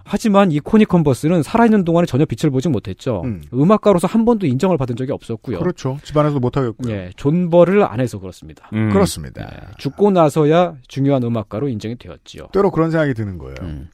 [0.05, 3.21] 하지만 이 코니 컨버스는 살아있는 동안에 전혀 빛을 보지 못했죠.
[3.23, 3.41] 음.
[3.53, 5.59] 음악가로서 한 번도 인정을 받은 적이 없었고요.
[5.59, 5.97] 그렇죠.
[6.03, 6.91] 집안에서 못하게 했고요.
[6.93, 8.67] 예, 존버를 안 해서 그렇습니다.
[8.73, 8.89] 음.
[8.91, 9.43] 그렇습니다.
[9.43, 12.47] 예, 죽고 나서야 중요한 음악가로 인정이 되었지요.
[12.51, 13.55] 때로 그런 생각이 드는 거예요.
[13.61, 13.89] 음,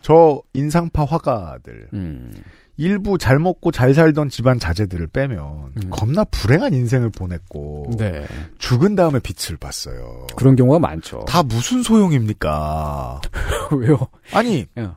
[0.00, 2.32] 저 인상파 화가들 음,
[2.78, 5.90] 일부 잘 먹고 잘 살던 집안 자제들을 빼면 음.
[5.90, 8.26] 겁나 불행한 인생을 보냈고 네.
[8.58, 10.26] 죽은 다음에 빛을 봤어요.
[10.36, 11.24] 그런 경우가 많죠.
[11.26, 13.20] 다 무슨 소용입니까?
[13.72, 13.98] 왜요?
[14.32, 14.88] 아니 예.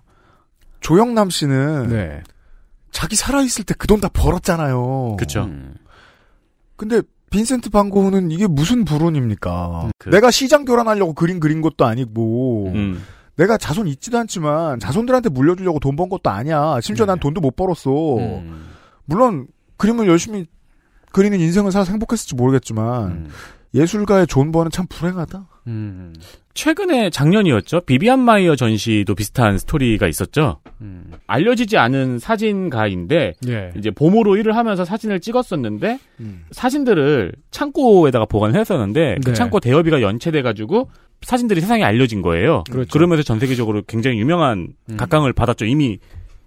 [0.82, 2.22] 조영남 씨는 네.
[2.92, 5.16] 자기 살아 있을 때 그 돈 다 벌었잖아요.
[5.18, 5.44] 그쵸.
[5.44, 5.76] 음,
[6.76, 9.92] 근데 빈센트 반고흐는 이게 무슨 불운입니까?
[10.00, 13.04] 그- 내가 시장 교란하려고 그림 그린 것도 아니고 음.
[13.40, 16.80] 내가 자손 있지도 않지만 자손들한테 물려주려고 돈 번 것도 아니야.
[16.82, 17.12] 심지어 네.
[17.12, 18.18] 난 돈도 못 벌었어.
[18.18, 18.68] 음,
[19.06, 20.46] 물론 그림을 열심히
[21.14, 23.30] 그리는 인생을 살아서 행복했을지 모르겠지만 음,
[23.74, 25.47] 예술가의 존버는 참 불행하다.
[25.67, 26.13] 음,
[26.53, 27.82] 최근에 작년이었죠.
[27.82, 30.59] 비비안 마이어 전시도 비슷한 스토리가 있었죠.
[30.82, 31.11] 음.
[31.28, 33.72] 알려지지 않은 사진가인데 예.
[33.78, 36.45] 이제 봄으로 일을 하면서 사진을 찍었었는데 음.
[36.51, 39.34] 사진들을 창고에다가 보관을 했었는데 그 네.
[39.34, 40.89] 창고 대여비가 연체돼 가지고
[41.22, 42.63] 사진들이 세상에 알려진 거예요.
[42.70, 42.89] 그렇죠.
[42.91, 44.97] 그러면서 전 세계적으로 굉장히 유명한 음.
[44.97, 45.65] 각광을 받았죠.
[45.65, 45.99] 이미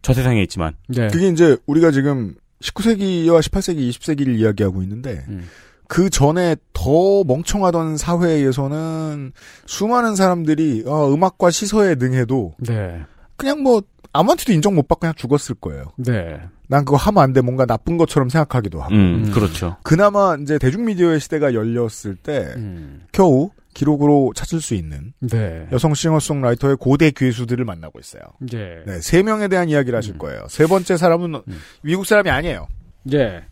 [0.02, 0.74] 저 세상에 있지만.
[0.88, 1.06] 네.
[1.08, 5.48] 그게 이제 우리가 지금 19세기와 18세기, 20세기를 이야기하고 있는데 음.
[5.92, 9.32] 그 전에 더 멍청하던 사회에서는
[9.66, 13.02] 수많은 사람들이 어, 음악과 시서에 능해도 네.
[13.36, 13.82] 그냥 뭐
[14.14, 15.92] 아무한테도 인정 못 받고 그냥 죽었을 거예요.
[15.98, 16.40] 네.
[16.66, 17.42] 난 그거 하면 안 돼.
[17.42, 18.94] 뭔가 나쁜 것처럼 생각하기도 하고.
[18.94, 19.32] 음, 음.
[19.32, 19.76] 그렇죠.
[19.82, 23.02] 그나마 이제 대중미디어의 시대가 열렸을 때 음.
[23.12, 25.68] 겨우 기록으로 찾을 수 있는 네.
[25.72, 28.22] 여성 싱어송라이터의 고대 괴수들을 만나고 있어요.
[28.54, 28.82] 예.
[28.86, 30.46] 네, 세 명에 대한 이야기를 하실 거예요.
[30.48, 31.60] 세 번째 사람은 음.
[31.82, 32.66] 미국 사람이 아니에요.
[33.12, 33.44] 예.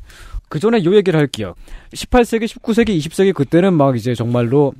[0.51, 1.55] 그 전에 요 얘기를 할게요.
[1.93, 4.75] 18세기, 19세기, 20세기 그때는 막 이제 정말로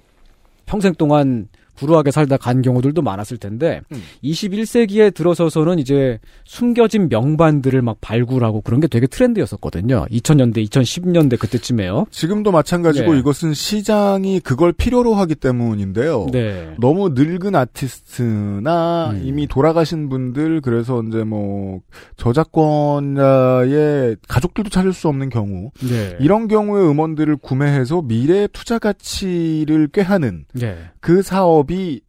[0.67, 1.49] 평생 동안
[1.81, 4.03] 불우하게 살다 간 경우들도 많았을 텐데 음.
[4.23, 10.05] 21세기에 들어서서는 이제 숨겨진 명반들을 막 발굴하고 그런 게 되게 트렌드였었거든요.
[10.11, 12.07] 2000년대, 2010년대 그때쯤에요.
[12.11, 13.19] 지금도 마찬가지고 네.
[13.21, 16.27] 이것은 시장이 그걸 필요로 하기 때문인데요.
[16.31, 16.75] 네.
[16.79, 19.23] 너무 늙은 아티스트나 음.
[19.25, 21.81] 이미 돌아가신 분들 그래서 이제 뭐
[22.19, 26.17] 저작권자의 가족들도 찾을 수 없는 경우 네.
[26.21, 30.77] 이런 경우의 음원들을 구매해서 미래 투자 가치를 꾀하는 네.
[31.01, 32.01] 그 사업 이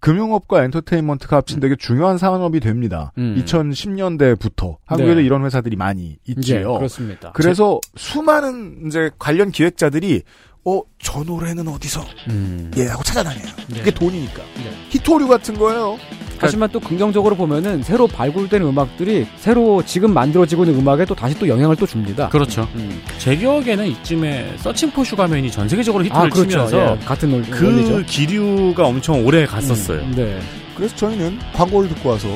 [0.00, 3.12] 금융업과 엔터테인먼트가 합친 되게 중요한 산업이 됩니다.
[3.18, 3.36] 음.
[3.42, 5.24] 2010년대부터 한국에도 네.
[5.24, 6.72] 이런 회사들이 많이 있지요.
[6.72, 7.32] 네, 그렇습니다.
[7.32, 10.22] 그래서 수많은 이제 관련 기획자들이
[10.68, 12.04] 어, 저 노래는 어디서?
[12.28, 12.72] 음.
[12.76, 13.44] 예, 하고 찾아다녀요.
[13.68, 13.78] 네.
[13.78, 14.42] 그게 돈이니까.
[14.56, 14.70] 네.
[14.90, 15.96] 희토류 같은 거예요.
[16.38, 21.48] 하지만 또 긍정적으로 보면은 새로 발굴되는 음악들이 새로 지금 만들어지고 있는 음악에 또 다시 또
[21.48, 22.28] 영향을 또 줍니다.
[22.30, 22.68] 그렇죠.
[22.74, 23.00] 음.
[23.18, 26.50] 제 기억에는 이쯤에 서칭 포 슈가맨이 전 세계적으로 히트를 아, 그렇죠.
[26.50, 28.02] 치면서 예, 같은 논- 그 원리죠.
[28.06, 30.00] 기류가 엄청 오래 갔었어요.
[30.00, 30.38] 음, 네.
[30.76, 32.28] 그래서 저희는 광고를 듣고 와서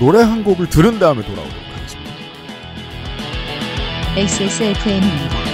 [0.00, 2.10] 노래 한 곡을 들은 다음에 돌아오도록 하겠습니다.
[4.16, 5.47] XSFM입니다.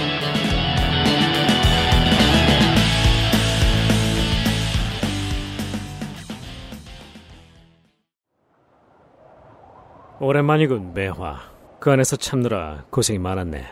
[10.19, 11.39] 오랜만이군, 매화.
[11.79, 13.65] 그 안에서 참느라 고생이 많았네.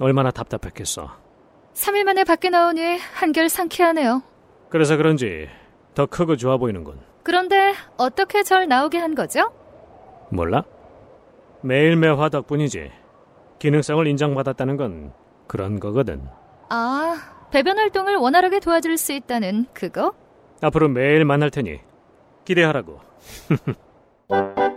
[0.00, 1.10] 얼마나 답답했겠어.
[1.74, 4.22] 3일 만에 밖에 나오니 한결 상쾌하네요.
[4.68, 5.48] 그래서 그런지
[5.94, 7.00] 더 크고 좋아 보이는군.
[7.22, 9.52] 그런데 어떻게 절 나오게 한 거죠?
[10.30, 10.64] 몰라?
[11.62, 12.90] 매일 매화 덕분이지.
[13.58, 15.12] 기능성을 인정받았다는 건
[15.46, 16.26] 그런 거거든.
[16.68, 17.16] 아,
[17.50, 20.12] 배변 활동을 원활하게 도와줄 수 있다는 그거?
[20.62, 21.78] 앞으로 매일 만날 테니
[22.44, 23.00] 기대하라고.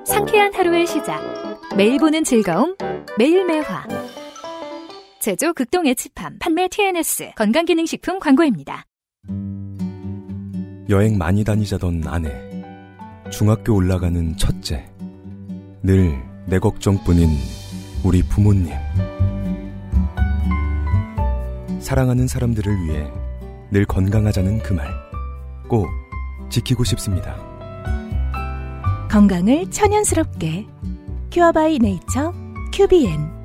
[0.05, 1.21] 상쾌한 하루의 시작.
[1.75, 2.75] 매일 보는 즐거움,
[3.17, 3.85] 매일 매화.
[5.19, 8.85] 제조 극동 에치팜, 판매 TNS, 건강기능식품 광고입니다.
[10.89, 12.49] 여행 많이 다니자던 아내.
[13.31, 14.85] 중학교 올라가는 첫째.
[15.83, 17.29] 늘 내 걱정뿐인
[18.03, 18.73] 우리 부모님.
[21.79, 23.07] 사랑하는 사람들을 위해
[23.69, 24.87] 늘 건강하자는 그 말.
[25.67, 25.87] 꼭
[26.49, 27.48] 지키고 싶습니다.
[29.09, 30.67] 건강을 천연스럽게.
[31.31, 32.31] 큐어바이 네이처
[32.71, 33.39] 큐비엔.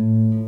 [0.00, 0.39] You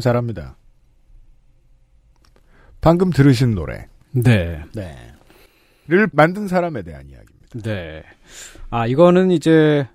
[0.00, 0.56] 아, 잘합니다.
[2.80, 3.86] 방금 들으신 노래.
[4.12, 4.64] 네.
[4.74, 4.96] 네.
[5.86, 7.60] 를 만든 사람에 대한 이야기입니다.
[7.62, 8.02] 네.
[8.70, 9.86] 아, 이거는 이제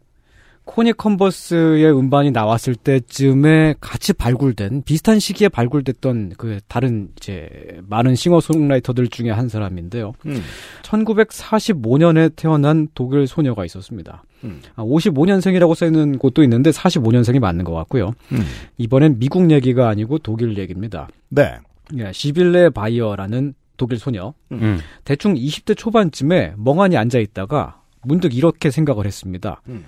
[0.65, 7.47] 코니 컨버스의 음반이 나왔을 때쯤에 같이 발굴된 비슷한 시기에 발굴됐던 그 다른 이제
[7.87, 10.13] 많은 싱어송라이터들 중에 한 사람인데요.
[10.25, 10.41] 음.
[10.81, 14.23] 1945년에 태어난 독일 소녀가 있었습니다.
[14.43, 14.61] 음.
[14.75, 18.13] 아, 55년생이라고 써 있는 곳도 있는데 45년생이 맞는 것 같고요.
[18.31, 18.43] 음.
[18.77, 21.07] 이번엔 미국 얘기가 아니고 독일 얘기입니다.
[21.29, 21.57] 네.
[21.95, 24.33] 예, 시빌레 바이어라는 독일 소녀.
[24.51, 24.79] 음.
[25.03, 29.61] 대충 20대 초반쯤에 멍하니 앉아 있다가 문득 이렇게 생각을 했습니다.
[29.67, 29.85] 음.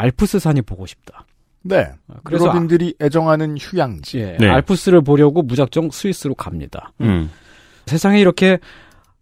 [0.00, 1.26] 알프스 산이 보고 싶다.
[1.62, 1.86] 네.
[2.24, 4.18] 그래서 유럽인들이 애정하는 휴양지.
[4.18, 4.48] 예, 네.
[4.48, 6.92] 알프스를 보려고 무작정 스위스로 갑니다.
[7.02, 7.30] 음.
[7.86, 8.58] 세상에 이렇게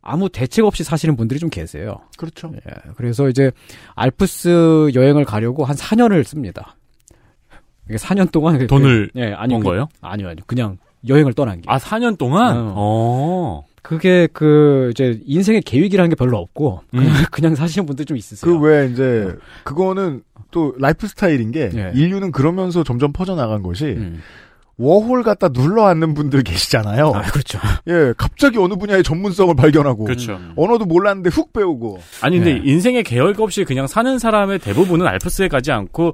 [0.02, 1.96] 아무 대책 없이 사시는 분들이 좀 계세요.
[2.16, 2.52] 그렇죠.
[2.54, 3.50] 예, 그래서 이제
[3.96, 6.76] 알프스 여행을 가려고 한 4년을 씁니다.
[7.88, 9.88] 이게 4년 동안 그- 돈을 예, 아니 번 그- 거예요?
[10.00, 10.44] 아니요, 아니요.
[10.46, 11.64] 그냥 여행을 떠난 게.
[11.68, 12.72] 아, 4년 동안?
[12.76, 13.64] 어.
[13.88, 13.98] 어.
[13.98, 17.12] 그게 그 이제 인생의 계획이라는 게 별로 없고 그냥, 음.
[17.32, 18.50] 그냥 사시는 분들 좀 있으세요.
[18.52, 19.34] 그 왜 이제
[19.64, 21.92] 그거는 또 라이프 스타일인 게 예.
[21.94, 24.20] 인류는 그러면서 점점 퍼져 나간 것이 음.
[24.76, 27.08] 워홀 갖다 눌러 앉는 분들 계시잖아요.
[27.14, 27.58] 아, 그렇죠.
[27.88, 30.38] 예, 갑자기 어느 분야의 전문성을 발견하고 그렇죠.
[30.56, 32.62] 언어도 몰랐는데 훅 배우고 아니, 근데 네.
[32.64, 36.12] 인생의 계획 없이 그냥 사는 사람의 대부분은 알프스에 가지 않고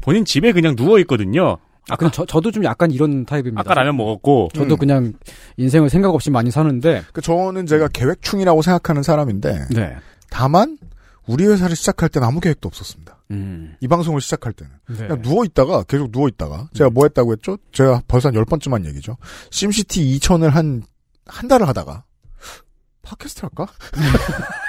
[0.00, 1.58] 본인 집에 그냥 누워 있거든요.
[1.88, 3.60] 아, 근데 저, 저도 좀 약간 이런 타입입니다.
[3.60, 4.48] 아까 라면 먹었고.
[4.54, 4.78] 저도 음.
[4.78, 5.12] 그냥
[5.56, 9.96] 인생을 생각 없이 많이 사는데, 그 저는 제가 계획충이라고 생각하는 사람인데 네.
[10.30, 10.78] 다만
[11.26, 13.18] 우리 회사를 시작할 때는 아무 계획도 없었습니다.
[13.32, 13.74] 음.
[13.80, 14.96] 이 방송을 시작할 때는 네.
[15.08, 17.56] 그냥 누워 있다가 계속 누워 있다가 제가 뭐 했다고 했죠?
[17.72, 19.16] 제가 벌써 한 열 번쯤 한 얘기죠.
[19.50, 20.82] 심시티 2000을 한
[21.28, 22.04] 한 달을 하다가
[23.02, 23.66] 팟캐스트 할까?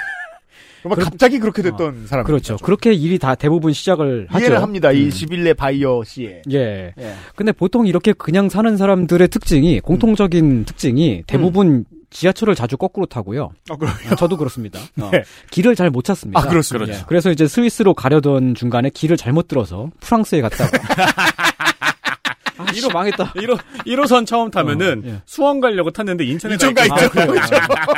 [0.82, 2.24] 정말 갑자기 그렇게 됐던 사람.
[2.24, 2.56] 그렇죠.
[2.58, 4.40] 그렇게 일이 다 대부분 시작을 하죠.
[4.40, 4.92] 이해를 합니다.
[4.92, 5.10] 이 음.
[5.10, 6.42] 시빌레 바이어 씨의.
[6.52, 6.92] 예.
[6.98, 7.14] 예.
[7.36, 13.50] 근데 보통 이렇게 그냥 사는 사람들의 특징이, 공통적인 특징이 대부분 지하철을 자주 거꾸로 타고요.
[13.70, 13.92] 아, 그래요?
[14.10, 14.78] 아, 저도 그렇습니다.
[15.00, 15.22] 어, 네.
[15.50, 16.40] 길을 잘 못 찾습니다.
[16.40, 16.92] 아, 그렇습니다.
[16.92, 20.70] 예, 그래서 이제 스위스로 가려던 중간에 길을 잘못 들어서 프랑스에 갔다가.
[22.58, 23.32] 아, 1호 망했다.
[23.34, 25.22] 1호, 1호선 처음 타면은 어, 예.
[25.24, 26.82] 수원 가려고 탔는데 인천에 인천 가.
[26.84, 27.10] 있죠.
[27.10, 27.54] 그렇죠.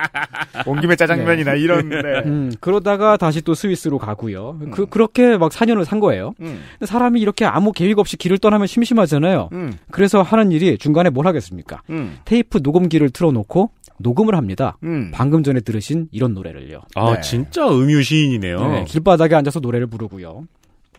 [0.67, 1.89] 온 김에 짜장면이나 이런.
[1.89, 1.99] 네.
[2.27, 4.59] 음, 그러다가 다시 또 스위스로 가고요.
[4.73, 6.35] 그, 그렇게 막 4년을 산 거예요.
[6.41, 6.63] 음.
[6.85, 9.49] 사람이 이렇게 아무 계획 없이 길을 떠나면 심심하잖아요.
[9.53, 9.73] 음.
[9.91, 11.83] 그래서 하는 일이 중간에 뭘 하겠습니까?
[11.91, 12.19] 음.
[12.25, 14.77] 테이프 녹음기를 틀어놓고 녹음을 합니다.
[14.83, 15.11] 음.
[15.13, 16.81] 방금 전에 들으신 이런 노래를요.
[16.95, 17.21] 아, 네.
[17.21, 18.69] 진짜 음유 시인이네요.
[18.69, 20.45] 네, 길바닥에 앉아서 노래를 부르고요.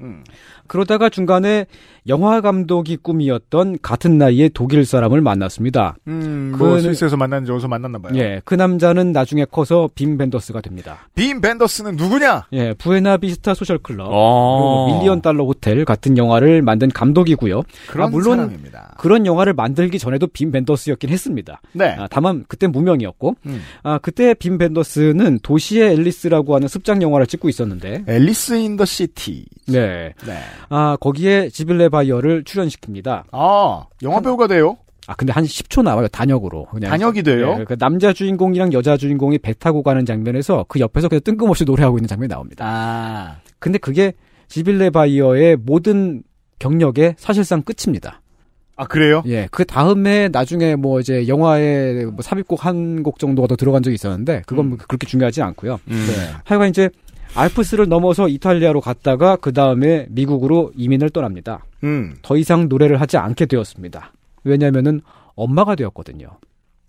[0.02, 0.24] 음.
[0.68, 1.66] 그러다가 중간에
[2.08, 5.96] 영화 감독이 꿈이었던 같은 나이의 독일 사람을 만났습니다.
[6.08, 8.14] 음, 뭐 그는- 스위스에서 만난지 어디서 만났나 봐요.
[8.16, 11.08] 예, 그 남자는 나중에 커서 빔 벤더스가 됩니다.
[11.14, 12.48] 빔 벤더스는 누구냐?
[12.54, 14.86] 예, 부에나 비스타 소셜 클럽, 어.
[14.88, 17.62] 그리고 밀리언 달러 호텔 같은 영화를 만든 감독이고요.
[17.88, 18.96] 그런 아, 물론 사람입니다.
[18.98, 21.62] 그런 영화를 만들기 전에도 빔 벤더스였긴 했습니다.
[21.74, 21.96] 네.
[22.00, 23.62] 아, 다만 그때 무명이었고, 음.
[23.84, 29.46] 아, 그때 빔 벤더스는 도시의 앨리스라고 하는 습작 영화를 찍고 있었는데, 앨리스 인 더 시티.
[29.68, 30.38] 네, 네.
[30.70, 33.26] 아 거기에 지빌레 바이어를 출연시킵니다.
[33.32, 34.78] 아, 영화 배우가 돼요?
[35.08, 36.66] 아 근데 한 10초 나와요 단역으로.
[36.72, 37.58] 그냥 단역이 돼요?
[37.60, 41.98] 예, 그 남자 주인공이랑 여자 주인공이 배 타고 가는 장면에서 그 옆에서 그냥 뜬금없이 노래하고
[41.98, 42.66] 있는 장면이 나옵니다.
[42.68, 43.36] 아.
[43.60, 44.14] 근데 그게
[44.48, 46.24] 지빌레 바이어의 모든
[46.60, 48.22] 경력의 사실상 끝입니다.
[48.78, 49.22] 아, 그래요?
[49.28, 53.96] 예, 그 다음에 나중에 뭐 이제 영화에 뭐 삽입곡 한 곡 정도가 더 들어간 적이
[53.96, 55.80] 있었는데 그건 뭐 그렇게 중요하지 않고요.
[55.88, 55.92] 음.
[56.08, 56.34] 네.
[56.46, 56.90] 하여간 이제
[57.36, 61.66] 알프스를 넘어서 이탈리아로 갔다가 그 다음에 미국으로 이민을 떠납니다.
[61.84, 62.16] 음.
[62.22, 64.14] 더 이상 노래를 하지 않게 되었습니다.
[64.44, 65.02] 왜냐면은
[65.36, 66.28] 엄마가 되었거든요.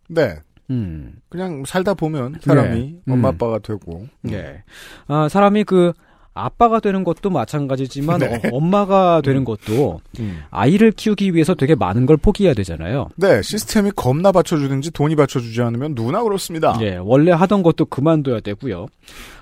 [0.08, 0.36] 네.
[0.70, 1.14] 음.
[1.28, 3.12] 그냥 살다 보면 사람이 네.
[3.12, 3.34] 엄마 음.
[3.34, 4.06] 아빠가 되고.
[4.30, 4.62] 예.
[5.06, 5.92] 아, 사람이 그
[6.34, 8.36] 아빠가 되는 것도 마찬가지지만 네.
[8.36, 10.40] 어, 엄마가 되는 것도 음.
[10.50, 13.08] 아이를 키우기 위해서 되게 많은 걸 포기해야 되잖아요.
[13.16, 16.76] 네, 시스템이 겁나 받쳐주든지 돈이 받쳐주지 않으면 누나 그렇습니다.
[16.80, 18.86] 예, 원래 하던 것도 그만둬야 되고요.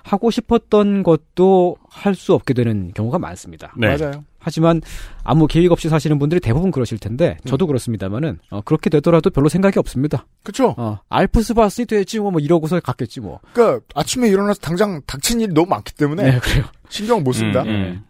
[0.03, 3.72] 하고 싶었던 것도 할 수 없게 되는 경우가 많습니다.
[3.76, 3.97] 네.
[3.97, 4.24] 맞아요.
[4.41, 4.80] 하지만
[5.22, 9.78] 아무 계획 없이 사시는 분들이 대부분 그러실 텐데 저도 그렇습니다만은 어, 그렇게 되더라도 별로 생각이
[9.78, 10.26] 없습니다.
[10.43, 10.74] 그쵸?
[10.76, 13.41] 어, 알프스 봤으니 되지 뭐, 뭐 이러고서 갔겠지 뭐.
[13.53, 16.22] 그니까, 아침에 일어나서 당장 닥친 일이 너무 많기 때문에.
[16.22, 16.64] 네, 그래요.
[16.88, 17.62] 신경 못 쓴다.
[17.62, 18.05] 음, 음.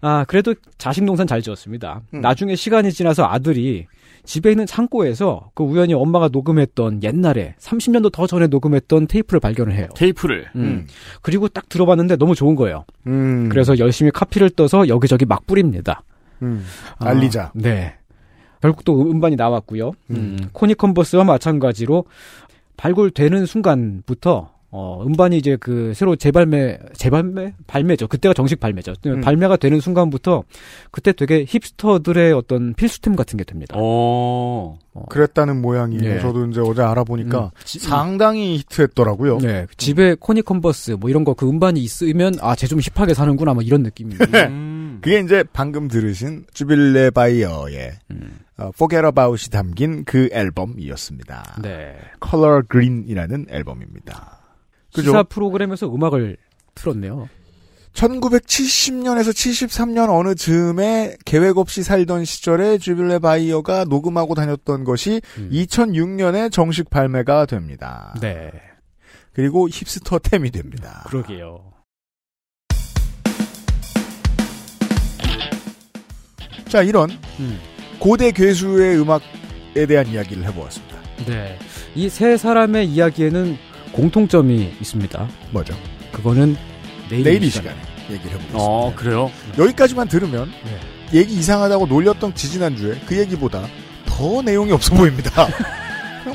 [0.00, 2.02] 아, 그래도 자식 농산 잘 지었습니다.
[2.14, 2.20] 음.
[2.20, 3.86] 나중에 시간이 지나서 아들이
[4.28, 9.88] 집에 있는 창고에서 그 우연히 엄마가 녹음했던 옛날에 30년도 더 전에 녹음했던 테이프를 발견을 해요.
[9.96, 10.50] 테이프를.
[10.54, 10.86] 음.
[11.22, 12.84] 그리고 딱 들어봤는데 너무 좋은 거예요.
[13.06, 13.48] 음.
[13.48, 16.02] 그래서 열심히 카피를 떠서 여기저기 막 뿌립니다.
[16.42, 16.62] 음.
[16.98, 17.52] 아, 알리자.
[17.54, 17.94] 네.
[18.60, 19.92] 결국 또 음반이 나왔고요.
[20.10, 22.04] 음, 코니 컨버스와 마찬가지로
[22.76, 27.54] 발굴되는 순간부터 어, 음반이 이제 그 새로 재발매, 재발매?
[27.66, 28.06] 발매죠.
[28.06, 28.92] 그때가 정식 발매죠.
[29.06, 29.22] 음.
[29.22, 30.42] 발매가 되는 순간부터
[30.90, 33.76] 그때 되게 힙스터들의 어떤 필수템 같은 게 됩니다.
[33.78, 34.78] 어.
[35.08, 36.16] 그랬다는 모양이에요.
[36.16, 36.20] 예.
[36.20, 37.50] 저도 이제 어제 알아보니까 음.
[37.64, 39.38] 지- 상당히 히트했더라고요.
[39.38, 39.66] 네.
[39.78, 43.62] 집에 코니 컨버스 뭐 이런 거 그 음반이 있으면 아, 쟤 좀 힙하게 사는구나 뭐
[43.62, 44.48] 이런 느낌입니다.
[44.48, 44.98] 음.
[45.00, 47.92] 그게 이제 방금 들으신 지빌레 바이어의
[48.58, 51.60] 어, Forget About이 담긴 그 앨범이었습니다.
[51.62, 51.94] 네.
[52.28, 54.37] Color Green이라는 앨범입니다.
[54.94, 55.10] 그죠?
[55.10, 56.36] 시사 프로그램에서 음악을
[56.74, 57.28] 틀었네요.
[57.94, 65.20] 1970년에서 73년 어느 즈음에 계획 없이 살던 시절에 주빌레 바이어가 녹음하고 다녔던 것이
[65.50, 68.14] 2006년에 정식 발매가 됩니다.
[68.20, 68.52] 네.
[69.32, 71.04] 그리고 힙스터 템이 됩니다.
[71.08, 71.72] 그러게요.
[76.68, 77.10] 자, 이런
[77.40, 77.58] 음.
[77.98, 80.98] 고대 괴수의 음악에 대한 이야기를 해보았습니다.
[81.26, 81.58] 네.
[81.94, 83.56] 이 세 사람의 이야기에는
[83.92, 85.28] 공통점이 있습니다.
[85.50, 85.74] 뭐죠?
[86.12, 86.56] 그거는
[87.10, 87.70] 내일, 내일 이 시간에.
[87.76, 88.58] 시간에 얘기를 해보겠습니다.
[88.58, 89.30] 어, 그래요?
[89.58, 91.18] 여기까지만 들으면 네.
[91.20, 93.62] 얘기 이상하다고 놀렸던 지지난주에 그 얘기보다
[94.06, 95.46] 더 내용이 없어 보입니다.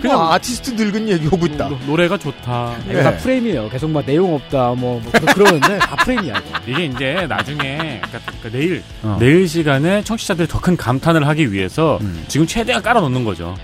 [0.02, 1.70] 그냥, 뭐 아티스트 늙은 얘기하고 있다.
[1.70, 2.76] 노- 노래가 좋다.
[2.90, 3.70] 이거 다 프레임이에요.
[3.70, 6.42] 계속 막 내용 없다, 뭐, 뭐 그러- 그러는데 다 프레임이야.
[6.66, 9.18] 이게 이제 나중에 그러니까, 그러니까 내일 어.
[9.20, 13.56] 내일 시간에 청취자들이 더 큰 감탄을 하기 위해서 지금 최대한 깔아놓는 거죠.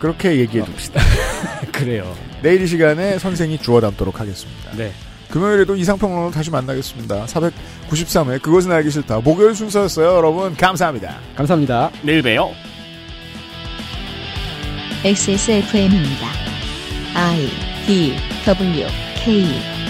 [0.00, 1.00] 그렇게 얘기해 둡시다.
[1.70, 2.12] 그래요.
[2.42, 4.72] 내일 이 시간에 선생이 주워 담도록 하겠습니다.
[4.76, 4.92] 네.
[5.30, 7.26] 금요일에도 이상평론으로 다시 만나겠습니다.
[7.26, 9.20] 493회 그것은 알기 싫다.
[9.20, 10.16] 목요일 순서였어요.
[10.16, 11.18] 여러분 감사합니다.
[11.34, 11.90] 감사합니다.
[12.02, 12.50] 내일 봬요.
[15.04, 16.28] XSFM입니다.
[17.14, 17.48] I
[17.86, 18.14] D
[18.44, 19.85] W K